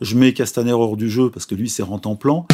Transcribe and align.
Je 0.00 0.14
mets 0.14 0.32
Castaner 0.32 0.72
hors 0.72 0.96
du 0.96 1.10
jeu 1.10 1.28
parce 1.28 1.44
que 1.44 1.56
lui, 1.56 1.68
c'est 1.68 1.82
rent 1.82 2.00
en 2.04 2.14
plan. 2.14 2.46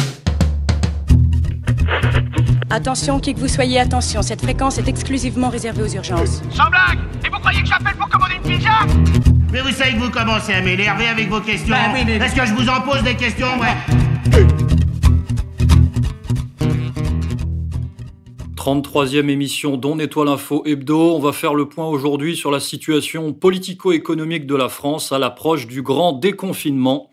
Attention, 2.71 3.19
qui 3.19 3.35
que 3.35 3.39
vous 3.39 3.47
soyez, 3.47 3.79
attention, 3.79 4.23
cette 4.23 4.41
fréquence 4.41 4.79
est 4.79 4.87
exclusivement 4.87 5.49
réservée 5.49 5.83
aux 5.83 5.93
urgences. 5.93 6.41
Sans 6.49 6.69
blague 6.71 6.97
Et 7.23 7.29
vous 7.29 7.37
croyez 7.37 7.61
que 7.61 7.67
j'appelle 7.67 7.95
pour 7.99 8.09
commander 8.09 8.33
une 8.43 8.57
pizza 8.57 8.71
Mais 9.53 9.61
vous 9.61 9.69
savez 9.69 9.93
que 9.93 9.99
vous 9.99 10.09
commencez 10.09 10.53
à 10.53 10.61
m'énerver 10.61 11.07
avec 11.07 11.29
vos 11.29 11.39
questions. 11.39 11.69
Bah 11.69 11.99
Est-ce 11.99 12.35
que 12.35 12.45
je 12.47 12.53
vous 12.53 12.67
en 12.67 12.81
pose 12.81 13.03
des 13.03 13.15
questions, 13.15 13.59
ouais 13.59 13.75
33e 18.57 19.29
émission 19.29 19.77
d'On 19.77 19.99
Étoile 19.99 20.29
Info 20.29 20.63
Hebdo. 20.65 21.15
On 21.15 21.19
va 21.19 21.33
faire 21.33 21.53
le 21.53 21.69
point 21.69 21.85
aujourd'hui 21.85 22.35
sur 22.35 22.49
la 22.49 22.59
situation 22.59 23.31
politico-économique 23.31 24.47
de 24.47 24.55
la 24.55 24.69
France 24.69 25.11
à 25.11 25.19
l'approche 25.19 25.67
du 25.67 25.83
grand 25.83 26.13
déconfinement 26.13 27.11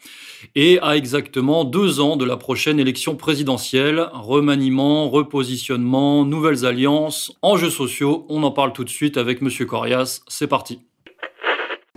et 0.54 0.78
à 0.80 0.96
exactement 0.96 1.64
deux 1.64 2.00
ans 2.00 2.16
de 2.16 2.24
la 2.24 2.36
prochaine 2.36 2.78
élection 2.78 3.16
présidentielle. 3.16 4.08
Remaniement, 4.12 5.08
repositionnement, 5.08 6.24
nouvelles 6.24 6.66
alliances, 6.66 7.36
enjeux 7.42 7.70
sociaux. 7.70 8.26
On 8.28 8.42
en 8.42 8.50
parle 8.50 8.72
tout 8.72 8.84
de 8.84 8.90
suite 8.90 9.16
avec 9.16 9.42
Monsieur 9.42 9.66
Corias. 9.66 10.20
C'est 10.28 10.46
parti. 10.46 10.80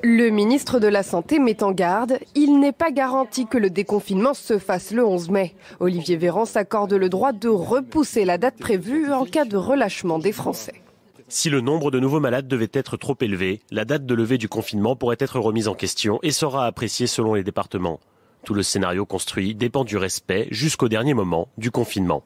Le 0.03 0.29
ministre 0.29 0.79
de 0.79 0.87
la 0.87 1.03
Santé 1.03 1.39
met 1.39 1.63
en 1.63 1.71
garde, 1.71 2.19
il 2.35 2.59
n'est 2.59 2.73
pas 2.73 2.91
garanti 2.91 3.47
que 3.47 3.57
le 3.57 3.69
déconfinement 3.69 4.33
se 4.33 4.59
fasse 4.59 4.91
le 4.91 5.03
11 5.03 5.29
mai. 5.29 5.55
Olivier 5.79 6.15
Véran 6.17 6.45
s'accorde 6.45 6.93
le 6.93 7.09
droit 7.09 7.31
de 7.31 7.47
repousser 7.47 8.23
la 8.23 8.37
date 8.37 8.57
prévue 8.59 9.11
en 9.11 9.25
cas 9.25 9.45
de 9.45 9.57
relâchement 9.57 10.19
des 10.19 10.31
Français. 10.31 10.81
Si 11.27 11.49
le 11.49 11.59
nombre 11.59 11.89
de 11.89 11.99
nouveaux 11.99 12.19
malades 12.19 12.47
devait 12.47 12.69
être 12.71 12.97
trop 12.97 13.17
élevé, 13.19 13.61
la 13.71 13.83
date 13.83 14.05
de 14.05 14.13
levée 14.13 14.37
du 14.37 14.47
confinement 14.47 14.95
pourrait 14.95 15.17
être 15.19 15.39
remise 15.39 15.67
en 15.67 15.73
question 15.73 16.19
et 16.21 16.31
sera 16.31 16.67
appréciée 16.67 17.07
selon 17.07 17.33
les 17.33 17.43
départements. 17.43 17.99
Tout 18.45 18.53
le 18.53 18.61
scénario 18.61 19.07
construit 19.07 19.55
dépend 19.55 19.83
du 19.83 19.97
respect, 19.97 20.47
jusqu'au 20.51 20.87
dernier 20.87 21.15
moment, 21.15 21.49
du 21.57 21.71
confinement. 21.71 22.23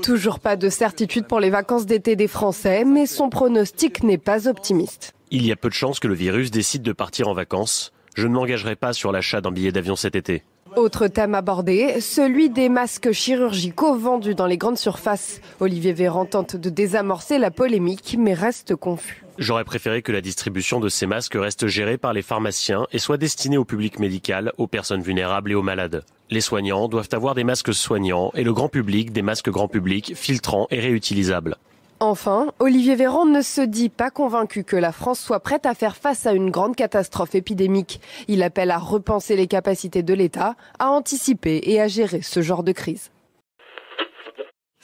Toujours 0.00 0.38
pas 0.38 0.54
de 0.54 0.68
certitude 0.68 1.26
pour 1.26 1.40
les 1.40 1.50
vacances 1.50 1.86
d'été 1.86 2.14
des 2.14 2.28
Français, 2.28 2.84
mais 2.84 3.06
son 3.06 3.30
pronostic 3.30 4.04
n'est 4.04 4.18
pas 4.18 4.46
optimiste. 4.46 5.12
Il 5.32 5.44
y 5.44 5.50
a 5.50 5.56
peu 5.56 5.68
de 5.68 5.74
chances 5.74 5.98
que 5.98 6.06
le 6.06 6.14
virus 6.14 6.52
décide 6.52 6.82
de 6.82 6.92
partir 6.92 7.26
en 7.26 7.34
vacances. 7.34 7.92
Je 8.14 8.28
ne 8.28 8.34
m'engagerai 8.34 8.76
pas 8.76 8.92
sur 8.92 9.10
l'achat 9.10 9.40
d'un 9.40 9.50
billet 9.50 9.72
d'avion 9.72 9.96
cet 9.96 10.14
été. 10.14 10.44
Autre 10.76 11.06
thème 11.06 11.34
abordé, 11.36 12.00
celui 12.00 12.50
des 12.50 12.68
masques 12.68 13.12
chirurgicaux 13.12 13.96
vendus 13.96 14.34
dans 14.34 14.46
les 14.46 14.58
grandes 14.58 14.76
surfaces. 14.76 15.40
Olivier 15.60 15.92
Véran 15.92 16.24
tente 16.24 16.56
de 16.56 16.68
désamorcer 16.68 17.38
la 17.38 17.52
polémique, 17.52 18.16
mais 18.18 18.34
reste 18.34 18.74
confus. 18.74 19.24
J'aurais 19.38 19.64
préféré 19.64 20.02
que 20.02 20.10
la 20.10 20.20
distribution 20.20 20.80
de 20.80 20.88
ces 20.88 21.06
masques 21.06 21.36
reste 21.38 21.68
gérée 21.68 21.96
par 21.96 22.12
les 22.12 22.22
pharmaciens 22.22 22.86
et 22.92 22.98
soit 22.98 23.18
destinée 23.18 23.56
au 23.56 23.64
public 23.64 24.00
médical, 24.00 24.52
aux 24.58 24.66
personnes 24.66 25.02
vulnérables 25.02 25.52
et 25.52 25.54
aux 25.54 25.62
malades. 25.62 26.04
Les 26.30 26.40
soignants 26.40 26.88
doivent 26.88 27.08
avoir 27.12 27.34
des 27.34 27.44
masques 27.44 27.74
soignants 27.74 28.32
et 28.34 28.42
le 28.42 28.52
grand 28.52 28.68
public 28.68 29.12
des 29.12 29.22
masques 29.22 29.50
grand 29.50 29.68
public, 29.68 30.14
filtrants 30.16 30.66
et 30.70 30.80
réutilisables. 30.80 31.56
Enfin, 32.00 32.48
Olivier 32.58 32.96
Véran 32.96 33.24
ne 33.24 33.40
se 33.40 33.60
dit 33.60 33.88
pas 33.88 34.10
convaincu 34.10 34.64
que 34.64 34.76
la 34.76 34.92
France 34.92 35.20
soit 35.20 35.40
prête 35.40 35.64
à 35.64 35.74
faire 35.74 35.96
face 35.96 36.26
à 36.26 36.32
une 36.32 36.50
grande 36.50 36.76
catastrophe 36.76 37.34
épidémique. 37.34 38.00
Il 38.28 38.42
appelle 38.42 38.70
à 38.70 38.78
repenser 38.78 39.36
les 39.36 39.46
capacités 39.46 40.02
de 40.02 40.14
l'État, 40.14 40.56
à 40.78 40.90
anticiper 40.90 41.60
et 41.64 41.80
à 41.80 41.88
gérer 41.88 42.22
ce 42.22 42.42
genre 42.42 42.62
de 42.62 42.72
crise. 42.72 43.10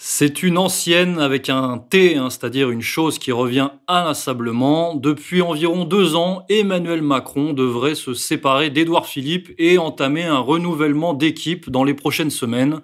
C'est 0.02 0.42
une 0.42 0.56
ancienne 0.56 1.18
avec 1.18 1.50
un 1.50 1.76
T, 1.76 2.16
hein, 2.16 2.30
c'est-à-dire 2.30 2.70
une 2.70 2.80
chose 2.80 3.18
qui 3.18 3.32
revient 3.32 3.68
inlassablement. 3.86 4.94
Depuis 4.94 5.42
environ 5.42 5.84
deux 5.84 6.16
ans, 6.16 6.46
Emmanuel 6.48 7.02
Macron 7.02 7.52
devrait 7.52 7.94
se 7.94 8.14
séparer 8.14 8.70
d'Édouard 8.70 9.04
Philippe 9.04 9.50
et 9.58 9.76
entamer 9.76 10.24
un 10.24 10.38
renouvellement 10.38 11.12
d'équipe 11.12 11.68
dans 11.68 11.84
les 11.84 11.92
prochaines 11.92 12.30
semaines 12.30 12.80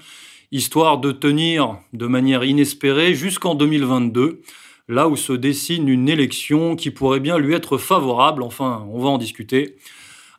histoire 0.53 0.99
de 0.99 1.13
tenir 1.13 1.79
de 1.93 2.07
manière 2.07 2.45
inespérée 2.45 3.15
jusqu'en 3.15 3.55
2022, 3.55 4.41
là 4.89 5.09
où 5.09 5.17
se 5.17 5.33
dessine 5.33 5.89
une 5.89 6.09
élection 6.09 6.77
qui 6.77 6.91
pourrait 6.91 7.21
bien 7.21 7.39
lui 7.39 7.55
être 7.55 7.79
favorable, 7.79 8.43
enfin 8.43 8.87
on 8.91 9.01
va 9.01 9.09
en 9.09 9.19
discuter. 9.19 9.77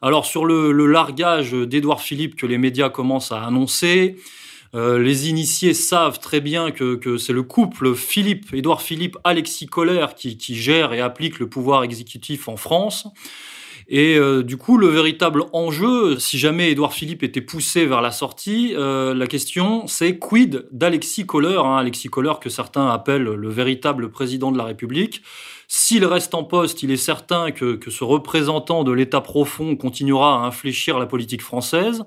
Alors 0.02 0.26
sur 0.26 0.46
le, 0.46 0.72
largage 0.86 1.54
d'Édouard 1.54 2.02
Philippe 2.02 2.36
que 2.36 2.46
les 2.46 2.58
médias 2.58 2.90
commencent 2.90 3.32
à 3.32 3.44
annoncer, 3.44 4.16
euh, 4.76 5.00
les 5.00 5.30
initiés 5.30 5.74
savent 5.74 6.20
très 6.20 6.42
bien 6.42 6.72
que, 6.72 7.18
c'est 7.18 7.34
le 7.34 7.44
couple 7.44 7.96
Philippe, 7.96 8.54
Édouard 8.54 8.82
Philippe, 8.82 9.18
Alexis 9.24 9.68
qui, 10.16 10.38
qui 10.38 10.56
gère 10.56 10.94
et 10.94 11.02
applique 11.02 11.40
le 11.40 11.50
pouvoir 11.50 11.84
exécutif 11.84 12.48
en 12.48 12.58
France. 12.58 13.08
Et 13.90 14.18
euh, 14.18 14.44
du 14.44 14.58
coup, 14.58 14.78
le 14.78 14.88
véritable 14.88 15.46
enjeu, 15.54 16.20
si 16.20 16.38
jamais 16.38 16.72
Édouard 16.72 16.94
Philippe 16.94 17.24
était 17.24 17.42
poussé 17.42 17.86
vers 17.86 18.02
la 18.02 18.12
sortie, 18.12 18.74
euh, 18.76 19.14
la 19.14 19.28
question 19.28 19.88
c'est 19.88 20.18
quid 20.18 20.68
d'Alexis 20.72 21.26
Kohler, 21.26 21.58
hein, 21.58 21.78
Alexis 21.78 22.10
Kohler 22.10 22.34
que 22.42 22.50
certains 22.50 22.90
appellent 22.90 23.24
le 23.24 23.50
véritable 23.50 24.10
président 24.10 24.52
de 24.52 24.58
la 24.58 24.66
République. 24.66 25.22
S'il 25.70 26.06
reste 26.06 26.36
en 26.36 26.44
poste, 26.44 26.84
il 26.84 26.92
est 26.92 26.98
certain 26.98 27.52
que, 27.52 27.76
que 27.76 27.90
ce 27.90 28.04
représentant 28.04 28.84
de 28.84 28.92
l'État 28.92 29.22
profond 29.22 29.78
continuera 29.78 30.44
à 30.44 30.48
infléchir 30.48 31.00
la 31.00 31.06
politique 31.06 31.42
française. 31.42 32.04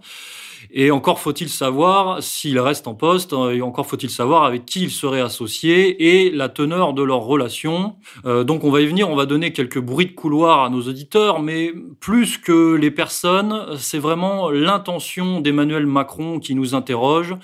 Et 0.71 0.91
encore 0.91 1.21
faut-il 1.21 1.49
savoir 1.49 2.23
s'il 2.23 2.59
reste 2.59 2.87
en 2.87 2.95
poste, 2.95 3.33
euh, 3.33 3.53
et 3.53 3.63
encore 3.63 3.87
faut-il 3.87 4.11
savoir 4.11 4.45
avec 4.45 4.65
qui 4.67 4.83
il 4.83 4.91
serait 4.91 5.21
associé 5.21 6.25
et 6.25 6.31
la 6.31 6.49
teneur 6.49 6.93
de 6.93 7.03
leur 7.03 7.21
relation. 7.21 7.97
Euh, 8.25 8.45
donc 8.45 8.65
on 8.65 8.71
va 8.71 8.81
y 8.81 8.87
venir, 8.87 9.09
on 9.11 9.17
va 9.17 9.27
donner 9.27 9.53
quelques 9.53 9.81
bruits 9.81 10.07
de 10.07 10.13
couloir 10.13 10.65
à 10.65 10.71
nos 10.71 10.83
auditeurs, 10.83 11.41
mais 11.41 11.73
plus 12.01 12.39
que 12.39 12.75
les 12.75 12.91
personnes, 12.91 13.77
c'est 13.77 13.99
vraiment 13.99 14.51
l'intention 14.51 15.41
d'Emmanuel 15.41 15.87
Macron 15.87 16.39
qui 16.39 16.55
nous 16.55 16.75
interroge 16.75 17.35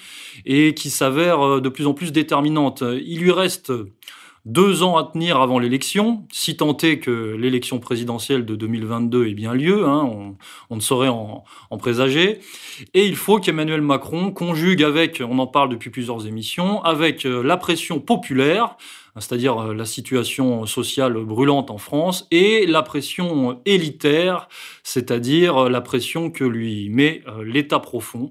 et 0.44 0.74
qui 0.74 0.90
s'avère 0.90 1.46
euh, 1.46 1.60
de 1.60 1.68
plus 1.68 1.86
en 1.86 1.94
plus 1.94 2.12
déterminante. 2.12 2.82
Il 3.04 3.20
lui 3.20 3.32
reste 3.32 3.72
deux 4.46 4.84
ans 4.84 4.96
à 4.96 5.02
tenir 5.02 5.40
avant 5.40 5.58
l'élection, 5.58 6.24
si 6.32 6.56
tant 6.56 6.76
est 6.76 7.00
que 7.00 7.34
l'élection 7.36 7.80
présidentielle 7.80 8.46
de 8.46 8.54
2022 8.54 9.26
ait 9.26 9.34
bien 9.34 9.52
lieu, 9.52 9.84
hein, 9.84 10.08
on, 10.70 10.76
ne 10.76 10.80
saurait 10.80 11.08
en, 11.08 11.44
présager. 11.78 12.38
Et 12.94 13.06
il 13.06 13.16
faut 13.16 13.40
qu'Emmanuel 13.40 13.82
Macron 13.82 14.30
conjugue 14.30 14.84
avec, 14.84 15.20
on 15.20 15.40
en 15.40 15.48
parle 15.48 15.68
depuis 15.68 15.90
plusieurs 15.90 16.28
émissions, 16.28 16.80
avec 16.84 17.26
euh, 17.26 17.42
la 17.42 17.56
pression 17.56 17.98
populaire, 17.98 18.76
c'est-à-dire 19.20 19.58
euh, 19.58 19.74
la 19.74 19.84
situation 19.84 20.66
sociale 20.66 21.14
brûlante 21.24 21.70
en 21.70 21.78
France, 21.78 22.26
et 22.30 22.66
la 22.66 22.82
pression 22.82 23.60
élitaire, 23.64 24.48
c'est-à-dire 24.82 25.64
euh, 25.64 25.68
la 25.68 25.80
pression 25.80 26.30
que 26.30 26.44
lui 26.44 26.88
met 26.90 27.22
l'État 27.42 27.78
profond. 27.78 28.30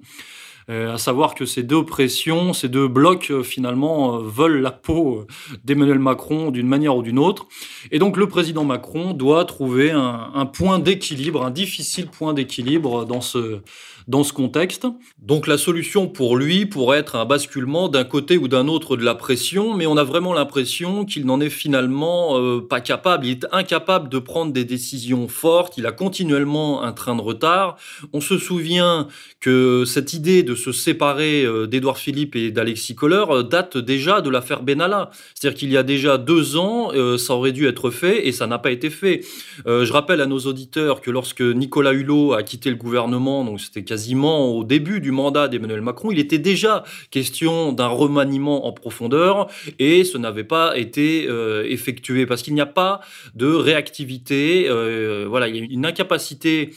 Euh, 0.69 0.93
à 0.93 0.97
savoir 0.97 1.35
que 1.35 1.45
ces 1.45 1.61
deux 1.61 1.85
pressions, 1.85 2.53
ces 2.53 2.69
deux 2.69 2.87
blocs, 2.87 3.29
euh, 3.29 3.43
finalement, 3.43 4.15
euh, 4.15 4.21
veulent 4.23 4.61
la 4.61 4.71
peau 4.71 5.27
d'Emmanuel 5.63 5.99
Macron 5.99 6.49
d'une 6.49 6.67
manière 6.67 6.97
ou 6.97 7.03
d'une 7.03 7.19
autre. 7.19 7.45
Et 7.91 7.99
donc 7.99 8.17
le 8.17 8.27
président 8.27 8.63
Macron 8.63 9.13
doit 9.13 9.45
trouver 9.45 9.91
un, 9.91 10.31
un 10.33 10.45
point 10.47 10.79
d'équilibre, 10.79 11.45
un 11.45 11.51
difficile 11.51 12.07
point 12.07 12.33
d'équilibre 12.33 13.05
dans 13.05 13.21
ce, 13.21 13.59
dans 14.07 14.23
ce 14.23 14.33
contexte. 14.33 14.87
Donc 15.19 15.45
la 15.45 15.59
solution 15.59 16.07
pour 16.07 16.35
lui 16.35 16.65
pourrait 16.65 16.97
être 16.97 17.15
un 17.15 17.25
basculement 17.25 17.87
d'un 17.87 18.03
côté 18.03 18.37
ou 18.37 18.47
d'un 18.47 18.67
autre 18.67 18.97
de 18.97 19.03
la 19.03 19.13
pression, 19.13 19.75
mais 19.75 19.85
on 19.85 19.97
a 19.97 20.03
vraiment 20.03 20.33
l'impression 20.33 20.74
qu'il 21.07 21.25
n'en 21.25 21.39
est 21.39 21.49
finalement 21.49 22.37
euh, 22.37 22.59
pas 22.59 22.81
capable. 22.81 23.25
Il 23.25 23.31
est 23.31 23.45
incapable 23.51 24.09
de 24.09 24.19
prendre 24.19 24.51
des 24.51 24.65
décisions 24.65 25.27
fortes. 25.27 25.77
Il 25.77 25.85
a 25.85 25.91
continuellement 25.91 26.83
un 26.83 26.91
train 26.91 27.15
de 27.15 27.21
retard. 27.21 27.77
On 28.13 28.21
se 28.21 28.37
souvient 28.37 29.07
que 29.39 29.83
cette 29.85 30.13
idée 30.13 30.43
de 30.43 30.55
se 30.55 30.71
séparer 30.71 31.45
euh, 31.45 31.65
d'Édouard 31.65 31.97
Philippe 31.97 32.35
et 32.35 32.51
d'Alexis 32.51 32.95
Kohler 32.95 33.23
euh, 33.29 33.43
date 33.43 33.77
déjà 33.77 34.21
de 34.21 34.29
l'affaire 34.29 34.63
Benalla. 34.63 35.11
C'est-à-dire 35.33 35.57
qu'il 35.57 35.71
y 35.71 35.77
a 35.77 35.83
déjà 35.83 36.17
deux 36.17 36.57
ans, 36.57 36.91
ça 37.17 37.35
aurait 37.35 37.51
dû 37.51 37.67
être 37.67 37.89
fait 37.89 38.27
et 38.27 38.31
ça 38.31 38.47
n'a 38.47 38.57
pas 38.57 38.71
été 38.71 38.89
fait. 38.89 39.21
je 39.65 39.91
rappelle 39.91 40.21
à 40.21 40.25
nos 40.25 40.39
auditeurs 40.39 41.01
que 41.01 41.11
lorsque 41.11 41.41
Nicolas 41.41 41.93
Hulot 41.93 42.33
a 42.33 42.43
quitté 42.43 42.69
le 42.69 42.75
gouvernement, 42.75 43.43
donc 43.43 43.61
c'était 43.61 43.83
quasiment 43.83 44.55
au 44.55 44.63
début 44.63 44.99
du 44.99 45.11
mandat 45.11 45.47
d'Emmanuel 45.47 45.81
Macron, 45.81 46.11
il 46.11 46.19
était 46.19 46.39
déjà 46.39 46.83
question 47.11 47.71
d'un 47.71 47.87
remaniement 47.87 48.67
en 48.67 48.71
profondeur 48.71 49.47
et 49.79 50.03
ce 50.03 50.17
n'avait 50.17 50.43
pas 50.43 50.64
été 50.73 51.27
euh, 51.27 51.63
effectué 51.67 52.25
parce 52.25 52.41
qu'il 52.41 52.53
n'y 52.53 52.61
a 52.61 52.65
pas 52.65 53.01
de 53.35 53.47
réactivité. 53.47 54.67
Euh, 54.69 55.25
voilà, 55.27 55.47
il 55.47 55.55
y 55.55 55.59
a 55.59 55.67
une 55.69 55.85
incapacité 55.85 56.73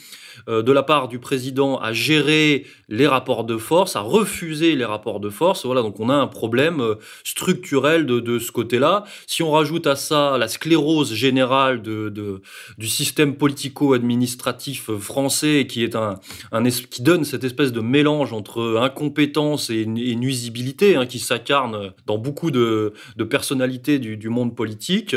de 0.47 0.71
la 0.71 0.83
part 0.83 1.07
du 1.07 1.19
président 1.19 1.77
à 1.77 1.93
gérer 1.93 2.65
les 2.89 3.07
rapports 3.07 3.43
de 3.43 3.57
force, 3.57 3.95
à 3.95 4.01
refuser 4.01 4.75
les 4.75 4.85
rapports 4.85 5.19
de 5.19 5.29
force. 5.29 5.65
Voilà, 5.65 5.81
donc 5.81 5.99
on 5.99 6.09
a 6.09 6.15
un 6.15 6.27
problème 6.27 6.81
euh, 6.81 6.95
structurel 7.23 8.05
de, 8.05 8.39
ce 8.39 8.51
côté-là. 8.51 9.03
Si 9.27 9.43
on 9.43 9.51
rajoute 9.51 9.85
à 9.87 9.95
ça 9.95 10.37
la 10.37 10.47
sclérose 10.47 11.13
générale 11.13 11.81
de, 11.81 12.41
du 12.77 12.87
système 12.87 13.35
politico-administratif 13.35 14.91
français, 14.97 15.67
qui 15.67 15.83
est 15.83 15.95
un, 15.95 16.19
qui 16.89 17.01
donne 17.01 17.25
cette 17.25 17.43
espèce 17.43 17.71
de 17.71 17.81
mélange 17.81 18.33
entre 18.33 18.79
incompétence 18.81 19.69
et, 19.69 19.85
nuisibilité, 19.85 20.95
hein, 20.95 21.05
qui 21.05 21.19
s'incarne 21.19 21.91
dans 22.07 22.17
beaucoup 22.17 22.51
de, 22.51 22.93
personnalités 23.29 23.99
du, 23.99 24.29
monde 24.29 24.55
politique, 24.55 25.15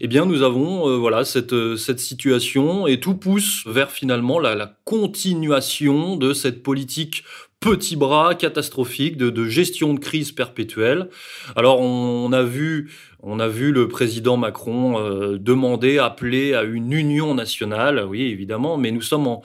eh 0.00 0.06
bien 0.06 0.24
nous 0.24 0.42
avons 0.42 0.88
euh, 0.88 0.96
voilà 0.96 1.24
cette, 1.24 1.76
cette 1.76 2.00
situation 2.00 2.86
et 2.86 3.00
tout 3.00 3.14
pousse 3.14 3.64
vers 3.66 3.90
finalement 3.90 4.38
la 4.38 4.59
la 4.60 4.76
continuation 4.84 6.16
de 6.16 6.34
cette 6.34 6.62
politique 6.62 7.24
petit 7.60 7.96
bras 7.96 8.34
catastrophique 8.34 9.16
de, 9.16 9.44
gestion 9.46 9.94
de 9.94 9.98
crise 9.98 10.32
perpétuelle. 10.32 11.08
Alors 11.56 11.80
on, 11.80 12.30
a 12.32 12.42
vu, 12.42 12.90
le 13.22 13.88
président 13.88 14.36
Macron 14.36 14.98
euh, 14.98 15.38
demander, 15.38 15.98
appeler 15.98 16.52
à 16.52 16.62
une 16.62 16.92
union 16.92 17.34
nationale. 17.34 18.04
Oui, 18.06 18.22
évidemment, 18.24 18.76
mais 18.76 18.90
nous 18.90 19.00
sommes 19.00 19.26
en 19.26 19.42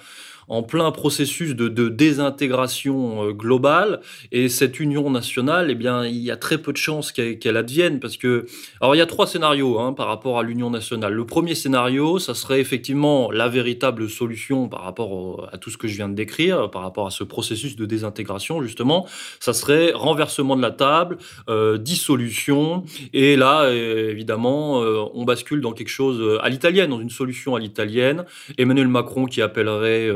en 0.48 0.64
plein 0.64 0.92
processus 0.92 1.56
de, 1.56 1.90
désintégration 1.90 3.28
euh, 3.28 3.32
globale. 3.32 4.00
Et 4.32 4.50
cette 4.50 4.80
union 4.80 5.10
nationale, 5.10 5.70
eh 5.70 5.76
bien, 5.76 6.06
il 6.06 6.18
y 6.18 6.32
a 6.32 6.38
très 6.38 6.58
peu 6.58 6.72
de 6.72 6.78
chances 6.78 7.12
qu'elle 7.12 7.58
advienne 7.58 8.00
parce 8.00 8.18
que, 8.18 8.46
alors 8.82 8.96
il 8.96 8.98
y 8.98 9.02
a 9.02 9.06
trois 9.06 9.28
scénarios 9.28 9.80
hein, 9.80 9.94
par 9.94 10.08
rapport 10.08 10.40
à 10.40 10.44
l'union 10.44 10.70
nationale. 10.70 11.14
Le 11.14 11.26
premier 11.26 11.56
scénario, 11.56 12.20
ça 12.20 12.34
serait 12.34 12.60
effectivement 12.60 13.32
la 13.32 13.48
véritable 13.48 14.10
solution 14.10 14.68
par 14.68 14.82
rapport 14.82 15.50
à 15.52 15.58
tout 15.58 15.70
ce 15.70 15.78
que 15.78 15.88
je 15.88 15.96
viens 15.96 16.10
de 16.10 16.16
décrire, 16.16 16.70
par 16.70 16.82
rapport 16.82 17.08
à 17.08 17.12
ce 17.12 17.24
processus 17.24 17.76
de 17.76 17.86
désintégration 17.86 18.62
justement. 18.62 19.08
Ça 19.40 19.54
serait 19.54 19.92
renversement 19.94 20.56
de 20.56 20.62
la 20.62 20.72
table, 20.72 21.18
euh, 21.50 21.78
dissolution, 21.78 22.84
et 23.14 23.36
là, 23.36 23.64
euh, 23.64 24.12
évidemment, 24.12 24.80
on 25.14 25.24
bascule 25.24 25.62
dans 25.62 25.72
quelque 25.72 25.90
chose 25.90 26.40
à 26.42 26.50
l'italienne, 26.50 26.90
dans 26.90 27.00
une 27.00 27.10
solution 27.10 27.56
à 27.56 27.60
l'italienne. 27.60 28.26
Emmanuel 28.58 28.88
Macron 28.88 29.26
qui 29.26 29.42
appellerait 29.42 30.10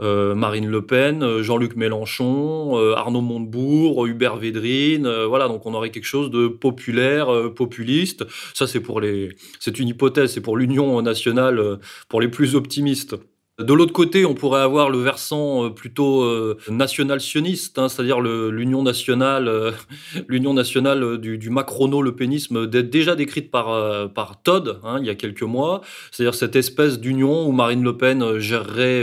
Marine 0.00 0.68
Le 0.68 0.82
Pen, 0.82 1.22
euh, 1.22 1.42
Jean-Luc 1.42 1.76
Mélenchon, 1.76 2.76
Arnaud 2.94 3.20
Montebourg, 3.20 4.06
Hubert 4.06 4.36
Védrine. 4.36 5.08
voilà, 5.24 5.48
donc 5.48 5.66
on 5.66 5.74
aurait 5.74 5.90
quelque 5.90 6.04
chose 6.04 6.30
de 6.30 6.48
populaire, 6.48 7.28
populiste. 7.54 8.24
Ça, 8.54 8.66
c'est 8.66 8.80
pour 8.80 9.00
les, 9.00 9.36
c'est 9.60 9.78
une 9.78 9.88
hypothèse, 9.88 10.32
c'est 10.32 10.40
pour 10.40 10.56
l'Union 10.56 11.00
nationale, 11.02 11.78
pour 12.08 12.20
les 12.20 12.28
plus 12.28 12.54
optimistes. 12.54 13.16
De 13.58 13.72
l'autre 13.72 13.94
côté, 13.94 14.26
on 14.26 14.34
pourrait 14.34 14.60
avoir 14.60 14.90
le 14.90 14.98
versant 14.98 15.64
euh, 15.64 15.70
plutôt 15.70 16.20
euh, 16.20 16.58
national-sioniste, 16.68 17.78
hein, 17.78 17.88
c'est-à-dire 17.88 18.20
l'union 18.20 18.82
nationale, 18.82 19.48
euh, 19.48 19.70
l'union 20.28 20.52
nationale 20.52 21.16
du, 21.16 21.38
du 21.38 21.48
macrono-le 21.48 22.14
pénisme, 22.14 22.66
déjà 22.66 23.16
décrite 23.16 23.50
par, 23.50 24.12
Todd 24.44 24.78
hein, 24.84 24.98
il 25.00 25.06
y 25.06 25.10
a 25.10 25.14
quelques 25.14 25.42
mois, 25.42 25.80
c'est-à-dire 26.10 26.34
cette 26.34 26.54
espèce 26.54 27.00
d'union 27.00 27.46
où 27.46 27.52
Marine 27.52 27.82
Le 27.82 27.96
Pen 27.96 28.38
gérerait 28.38 29.02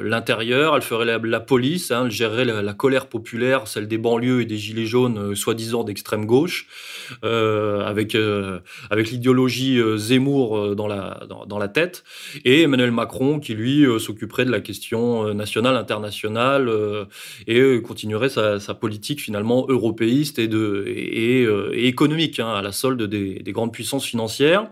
l'intérieur, 0.00 0.76
elle 0.76 0.82
ferait 0.82 1.18
la, 1.18 1.40
police, 1.40 1.90
hein, 1.90 2.04
elle 2.04 2.12
gérerait 2.12 2.44
la, 2.44 2.72
colère 2.74 3.08
populaire, 3.08 3.66
celle 3.66 3.88
des 3.88 3.98
banlieues 3.98 4.42
et 4.42 4.46
des 4.46 4.58
gilets 4.58 4.86
jaunes, 4.86 5.34
soi-disant 5.34 5.82
d'extrême 5.82 6.24
gauche, 6.24 6.68
avec, 7.22 8.16
avec 8.90 9.10
l'idéologie 9.10 9.80
Zemmour 9.96 10.76
dans 10.76 10.86
la, 10.86 11.20
dans, 11.46 11.58
la 11.58 11.68
tête, 11.68 12.04
et 12.44 12.62
Emmanuel 12.62 12.92
Macron 12.92 13.40
qui 13.40 13.54
lui 13.54 13.87
s'occuperait 13.98 14.44
de 14.44 14.50
la 14.50 14.60
question 14.60 15.26
euh, 15.26 15.34
nationale, 15.34 15.76
internationale 15.76 16.68
euh, 16.68 17.04
et 17.46 17.80
continuerait 17.82 18.28
sa, 18.28 18.58
politique 18.74 19.20
finalement 19.22 19.66
européiste 19.68 20.38
et, 20.38 20.48
de, 20.48 20.84
et, 20.86 21.46
économique 21.86 22.40
hein, 22.40 22.48
à 22.48 22.62
la 22.62 22.72
solde 22.72 23.02
des, 23.04 23.40
des 23.40 23.52
grandes 23.52 23.72
puissances 23.72 24.04
financières. 24.04 24.70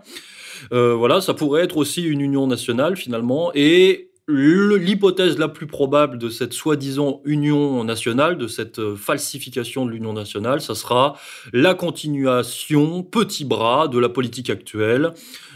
voilà, 0.71 1.21
ça 1.21 1.33
pourrait 1.33 1.63
être 1.63 1.77
aussi 1.77 2.03
une 2.03 2.21
union 2.21 2.47
nationale 2.47 2.95
finalement 2.95 3.51
et 3.55 4.06
l'hypothèse 4.29 5.37
la 5.37 5.47
plus 5.47 5.67
probable 5.67 6.17
de 6.17 6.29
cette 6.29 6.51
soi-disant 6.51 7.21
union 7.23 7.83
nationale, 7.85 8.37
de 8.37 8.47
cette 8.47 8.79
euh, 8.79 8.95
falsification 8.95 9.85
de 9.85 9.91
l'union 9.91 10.11
nationale, 10.11 10.59
ça 10.59 10.75
sera 10.75 11.15
la 11.53 11.73
continuation, 11.73 13.03
petit 13.03 13.45
bras, 13.45 13.87
de 13.87 13.97
la 13.97 14.09
politique 14.09 14.49
actuelle. 14.49 15.13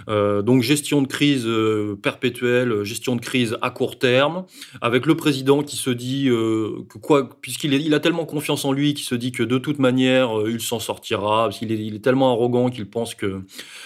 Euh, 0.10 0.42
donc 0.42 0.64
gestion 0.64 1.02
de 1.02 1.08
crise 1.08 1.46
euh, 1.46 2.00
perpétuelle, 2.02 2.84
gestion 2.84 3.18
de 3.18 3.22
crise 3.22 3.58
à 3.62 3.72
court 3.72 4.00
terme, 4.00 4.46
avec 4.80 5.06
le 5.06 5.16
président 5.16 5.64
qui 5.64 5.76
se 5.76 5.90
dit 5.90 6.26
que 6.28 6.98
quoi, 6.98 7.30
puisqu'il 7.42 7.74
il 7.74 7.94
a 7.94 8.00
tellement 8.00 8.26
confiance 8.26 8.64
en 8.64 8.72
lui, 8.72 8.94
qu'il 8.94 9.06
se 9.06 9.16
dit 9.16 9.34
que 9.34 9.44
de 9.44 9.58
toute 9.58 9.80
manière 9.80 10.32
il 10.48 10.62
s'en 10.62 10.80
sortira, 10.80 11.46
parce 11.46 11.60
qu'il 11.60 11.72
est, 11.74 11.78
il 11.78 11.96
est 11.96 12.04
tellement 12.04 12.32
arrogant 12.32 12.70
qu'il 12.70 12.90
pense 12.90 13.16
que 13.16 13.42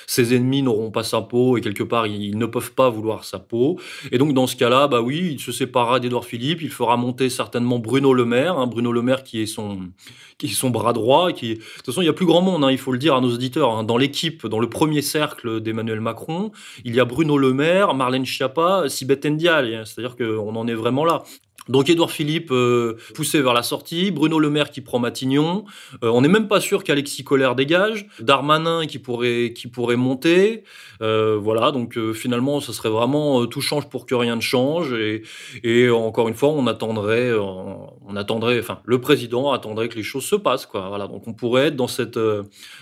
ses 0.06 0.36
ennemis 0.36 0.62
n'auront 0.62 0.92
pas 0.92 1.04
sa 1.04 1.22
peau 1.22 1.58
et 1.58 1.62
quelque 1.62 1.84
part 1.84 2.06
ils 2.06 2.38
ne 2.38 2.46
peuvent 2.46 2.74
pas 2.74 2.90
vouloir 2.90 3.26
sa 3.26 3.40
peau. 3.40 3.80
Et 4.12 4.18
donc 4.18 4.34
dans 4.34 4.48
ce 4.48 4.56
cas-là 4.56 4.75
bah 4.88 5.01
oui, 5.01 5.31
il 5.33 5.39
se 5.39 5.51
séparera 5.51 6.00
d'Edouard 6.00 6.25
Philippe, 6.25 6.62
il 6.62 6.69
fera 6.69 6.98
monter 6.98 7.30
certainement 7.30 7.80
Bruno 7.80 8.13
Le 8.13 8.25
Maire, 8.25 8.57
hein, 8.57 8.68
Bruno 8.68 8.92
Le 8.92 9.01
Maire 9.01 9.24
qui 9.24 9.42
est 9.42 9.45
son, 9.45 9.89
qui 10.38 10.48
est 10.48 10.50
son 10.50 10.69
bras 10.69 10.94
droit, 10.94 11.31
qui, 11.31 11.56
de 11.56 11.60
toute 11.60 11.86
façon, 11.86 12.01
il 12.01 12.06
y 12.06 12.10
a 12.10 12.13
plus 12.13 12.25
grand 12.25 12.42
monde, 12.42 12.63
hein, 12.63 12.72
il 12.72 12.77
faut 12.77 12.92
le 12.92 12.98
dire 12.98 13.16
à 13.16 13.22
nos 13.22 13.33
auditeurs, 13.33 13.72
hein. 13.72 13.83
dans 13.83 13.98
l'équipe, 13.98 14.45
dans 14.48 14.60
le 14.60 14.69
premier 14.69 15.01
cercle 15.01 15.62
d'Emmanuel 15.62 16.01
Macron, 16.01 16.51
il 16.83 16.95
y 16.95 17.00
a 17.00 17.06
Bruno 17.06 17.38
Le 17.38 17.54
Maire, 17.54 17.94
Marlène 17.94 18.25
Schiappa, 18.25 18.89
Sibeth 18.89 19.25
Ndiaye, 19.25 19.81
c'est-à-dire 19.86 20.16
qu'on 20.16 20.56
en 20.56 20.68
est 20.68 20.74
vraiment 20.74 21.06
là. 21.06 21.24
Donc 21.67 21.89
Édouard 21.89 22.12
Philippe 22.12 22.51
euh, 22.51 22.97
poussé 23.15 23.41
vers 23.41 23.53
la 23.53 23.63
sortie, 23.63 24.12
Bruno 24.12 24.39
Le 24.39 24.51
Maire 24.51 24.69
qui 24.69 24.81
prend 24.81 25.00
Matignon, 25.00 25.65
euh, 26.03 26.09
on 26.09 26.21
n'est 26.21 26.27
même 26.27 26.47
pas 26.47 26.59
sûr 26.59 26.83
qu'Alexis 26.83 27.23
Collère 27.23 27.56
dégage, 27.56 28.07
Darmanin 28.19 28.85
qui 28.85 29.00
pourrait 29.00 29.51
qui 29.56 29.67
pourrait 29.67 29.95
monter, 29.95 30.63
euh, 31.01 31.38
voilà 31.41 31.71
donc 31.71 31.97
finalement 32.13 32.59
ce 32.59 32.71
serait 32.71 32.89
vraiment 32.89 33.47
tout 33.47 33.62
change 33.62 33.89
pour 33.89 34.06
que 34.06 34.13
rien 34.13 34.35
ne 34.35 34.41
change. 34.41 34.94
Et, 34.94 35.23
et 35.63 35.89
encore 35.89 36.27
une 36.27 36.35
fois 36.35 36.50
on 36.50 36.67
attendrait 36.67 37.33
on 37.33 38.15
attendrait 38.15 38.59
enfin 38.59 38.79
le 38.85 39.01
président 39.01 39.51
attendrait 39.51 39.89
que 39.89 39.95
les 39.95 40.03
choses 40.03 40.25
se 40.25 40.35
passent 40.35 40.67
quoi. 40.67 40.89
Voilà 40.89 41.07
donc 41.07 41.27
on 41.27 41.33
pourrait 41.33 41.67
être 41.67 41.75
dans 41.75 41.88
cette 41.88 42.19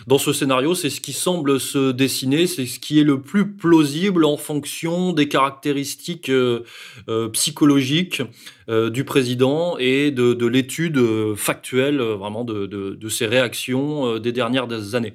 dans 0.08 0.18
ce 0.18 0.34
scénario. 0.34 0.76
C'est 0.76 0.90
ce 0.90 1.00
qui 1.00 1.14
semble 1.14 1.60
se 1.60 1.92
dessiner. 1.92 2.48
C'est 2.48 2.66
ce 2.66 2.80
qui 2.80 3.00
est 3.00 3.04
le 3.04 3.22
plus 3.22 3.54
plausible 3.54 4.26
en 4.26 4.36
fonction 4.36 5.14
des 5.14 5.30
caractéristiques 5.30 6.32
psychologiques 7.32 8.22
euh, 8.74 8.90
du 8.90 9.04
président 9.04 9.78
et 9.78 10.10
de, 10.10 10.48
l'étude 10.48 10.98
euh, 10.98 11.36
factuelle 11.36 12.02
euh, 12.02 12.16
vraiment 12.16 12.44
de, 12.44 13.10
ses 13.10 13.28
réactions 13.28 14.18
des 14.18 14.32
dernières 14.32 14.96
années. 14.96 15.14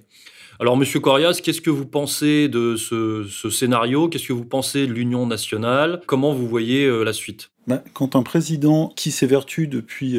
Alors, 0.60 0.76
Monsieur 0.76 1.00
Corias, 1.00 1.40
qu'est-ce 1.42 1.60
que 1.60 1.70
vous 1.70 1.86
pensez 1.86 2.48
de 2.48 2.76
ce, 2.76 3.24
scénario? 3.50 4.08
Qu'est-ce 4.08 4.28
que 4.28 4.32
vous 4.32 4.44
pensez 4.44 4.86
de 4.86 4.92
l'Union 4.92 5.26
nationale? 5.26 6.00
Comment 6.06 6.32
vous 6.32 6.46
voyez 6.46 6.88
la 7.04 7.12
suite? 7.12 7.50
Ben, 7.66 7.82
Quand 7.94 8.16
un 8.16 8.22
président 8.22 8.92
qui 8.96 9.10
s'évertue 9.10 9.66
depuis 9.66 10.18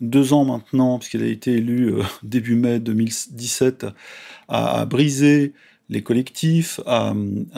deux 0.00 0.32
ans 0.32 0.44
maintenant, 0.44 0.98
puisqu'il 0.98 1.22
a 1.22 1.26
été 1.26 1.52
élu 1.52 1.94
début 2.22 2.56
mai 2.56 2.80
2017, 2.80 3.86
à, 4.48 4.84
briser 4.86 5.52
les 5.88 6.02
collectifs, 6.02 6.80
à, 6.86 7.14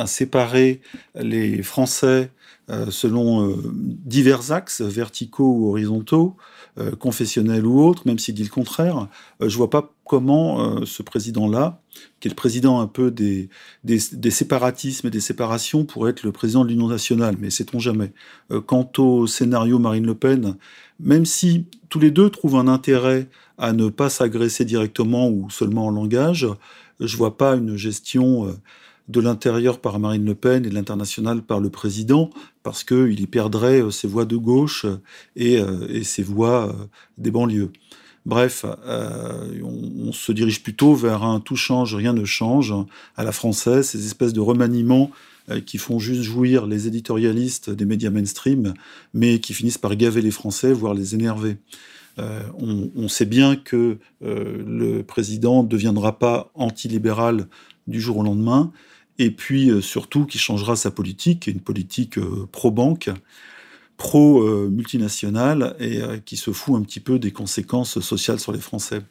séparer 0.07 0.81
les 1.15 1.63
Français 1.63 2.31
euh, 2.71 2.91
selon 2.91 3.49
euh, 3.49 3.57
divers 3.65 4.53
axes, 4.53 4.83
verticaux 4.83 5.51
ou 5.51 5.69
horizontaux, 5.71 6.37
euh, 6.79 6.95
confessionnels 6.95 7.65
ou 7.65 7.81
autres, 7.83 8.03
même 8.07 8.19
s'il 8.19 8.35
dit 8.35 8.45
le 8.45 8.51
contraire, 8.51 9.09
je 9.41 9.57
vois 9.57 9.71
pas 9.71 9.95
comment 10.05 10.87
ce 10.87 11.03
président-là, 11.03 11.83
qui 12.21 12.29
est 12.29 12.31
le 12.31 12.35
président 12.35 12.81
un 12.81 12.87
peu 12.87 13.11
des, 13.11 13.51
des, 13.85 14.31
séparatismes 14.31 15.09
et 15.09 15.11
des 15.11 15.21
séparations, 15.21 15.85
pourrait 15.85 16.13
être 16.13 16.23
le 16.23 16.33
président 16.33 16.65
de 16.65 16.71
l'Union 16.71 16.89
nationale, 16.89 17.37
mais 17.39 17.51
sait-on 17.51 17.79
jamais. 17.79 18.13
quant 18.67 18.91
au 18.97 19.27
scénario 19.27 19.79
Marine 19.79 20.07
Le 20.07 20.15
Pen, 20.15 20.57
même 20.99 21.27
si 21.27 21.67
tous 21.91 21.99
les 21.99 22.11
deux 22.11 22.31
trouvent 22.31 22.57
un 22.57 22.69
intérêt 22.69 23.29
à 23.59 23.75
ne 23.75 23.89
pas 23.91 24.09
s'agresser 24.09 24.65
directement 24.65 25.29
ou 25.29 25.51
seulement 25.51 25.87
en 25.87 25.91
langage, 25.91 26.47
je 27.01 27.17
vois 27.17 27.37
pas 27.37 27.55
une 27.55 27.77
gestion 27.77 28.59
de 29.09 29.21
l'intérieur 29.21 29.81
par 29.81 29.99
Marine 29.99 30.25
Le 30.25 30.35
Pen 30.35 30.65
et 30.65 30.69
de 30.69 30.75
l'international 30.75 31.43
par 31.43 31.61
le 31.61 31.71
président, 31.71 32.31
parce 32.63 32.85
qu'il 32.85 33.19
y 33.21 33.27
perdrait 33.27 33.83
euh, 33.83 33.91
ses 33.91 34.07
voix 34.07 34.25
de 34.25 34.37
gauche 34.37 34.87
et, 35.35 35.59
euh, 35.59 36.03
ses 36.05 36.23
voix 36.23 36.69
euh, 36.69 36.73
des 37.17 37.31
banlieues. 37.31 37.73
Bref, 38.27 38.67
on, 38.67 40.13
se 40.13 40.33
dirige 40.33 40.63
plutôt 40.63 40.95
vers 40.95 41.23
un 41.23 41.41
tout 41.41 41.57
change, 41.57 41.95
rien 41.95 42.13
ne 42.13 42.27
change 42.27 42.75
à 43.17 43.25
la 43.25 43.33
française, 43.33 43.87
ces 43.87 44.05
espèces 44.05 44.35
de 44.35 44.41
remaniements 44.41 45.11
qui 45.65 45.79
font 45.79 45.99
juste 45.99 46.21
jouir 46.21 46.67
les 46.67 46.87
éditorialistes 46.87 47.71
des 47.71 47.87
médias 47.87 48.11
mainstream, 48.11 48.75
mais 49.15 49.39
qui 49.39 49.55
finissent 49.55 49.79
par 49.79 49.97
gaver 49.97 50.21
les 50.21 50.31
Français, 50.31 50.75
voire 50.75 50.93
les 50.93 51.15
énerver. 51.15 51.57
On, 52.59 52.91
on, 52.97 53.09
sait 53.09 53.27
bien 53.27 53.57
que 53.57 53.99
le 54.21 55.03
président 55.03 55.63
ne 55.63 55.69
deviendra 55.69 56.19
pas 56.19 56.51
antilibéral 56.55 57.47
du 57.87 58.01
jour 58.01 58.19
au 58.19 58.23
lendemain, 58.23 58.73
et 59.19 59.31
puis 59.31 59.71
euh, 59.71 59.81
surtout 59.81 60.27
qui 60.27 60.39
changera 60.39 60.77
sa 60.77 60.91
politique, 60.91 61.49
une 61.49 61.61
politique 61.61 62.19
euh, 62.19 62.49
pro-banque, 62.51 63.11
pro-multinationale, 63.97 65.75
et 65.81 66.01
euh, 66.01 66.19
qui 66.19 66.37
se 66.37 66.53
fout 66.53 66.77
un 66.77 66.83
petit 66.83 67.01
peu 67.01 67.19
des 67.19 67.33
conséquences 67.33 67.99
sociales 68.01 68.39
sur 68.39 68.53
les 68.53 68.61
Français. 68.61 69.03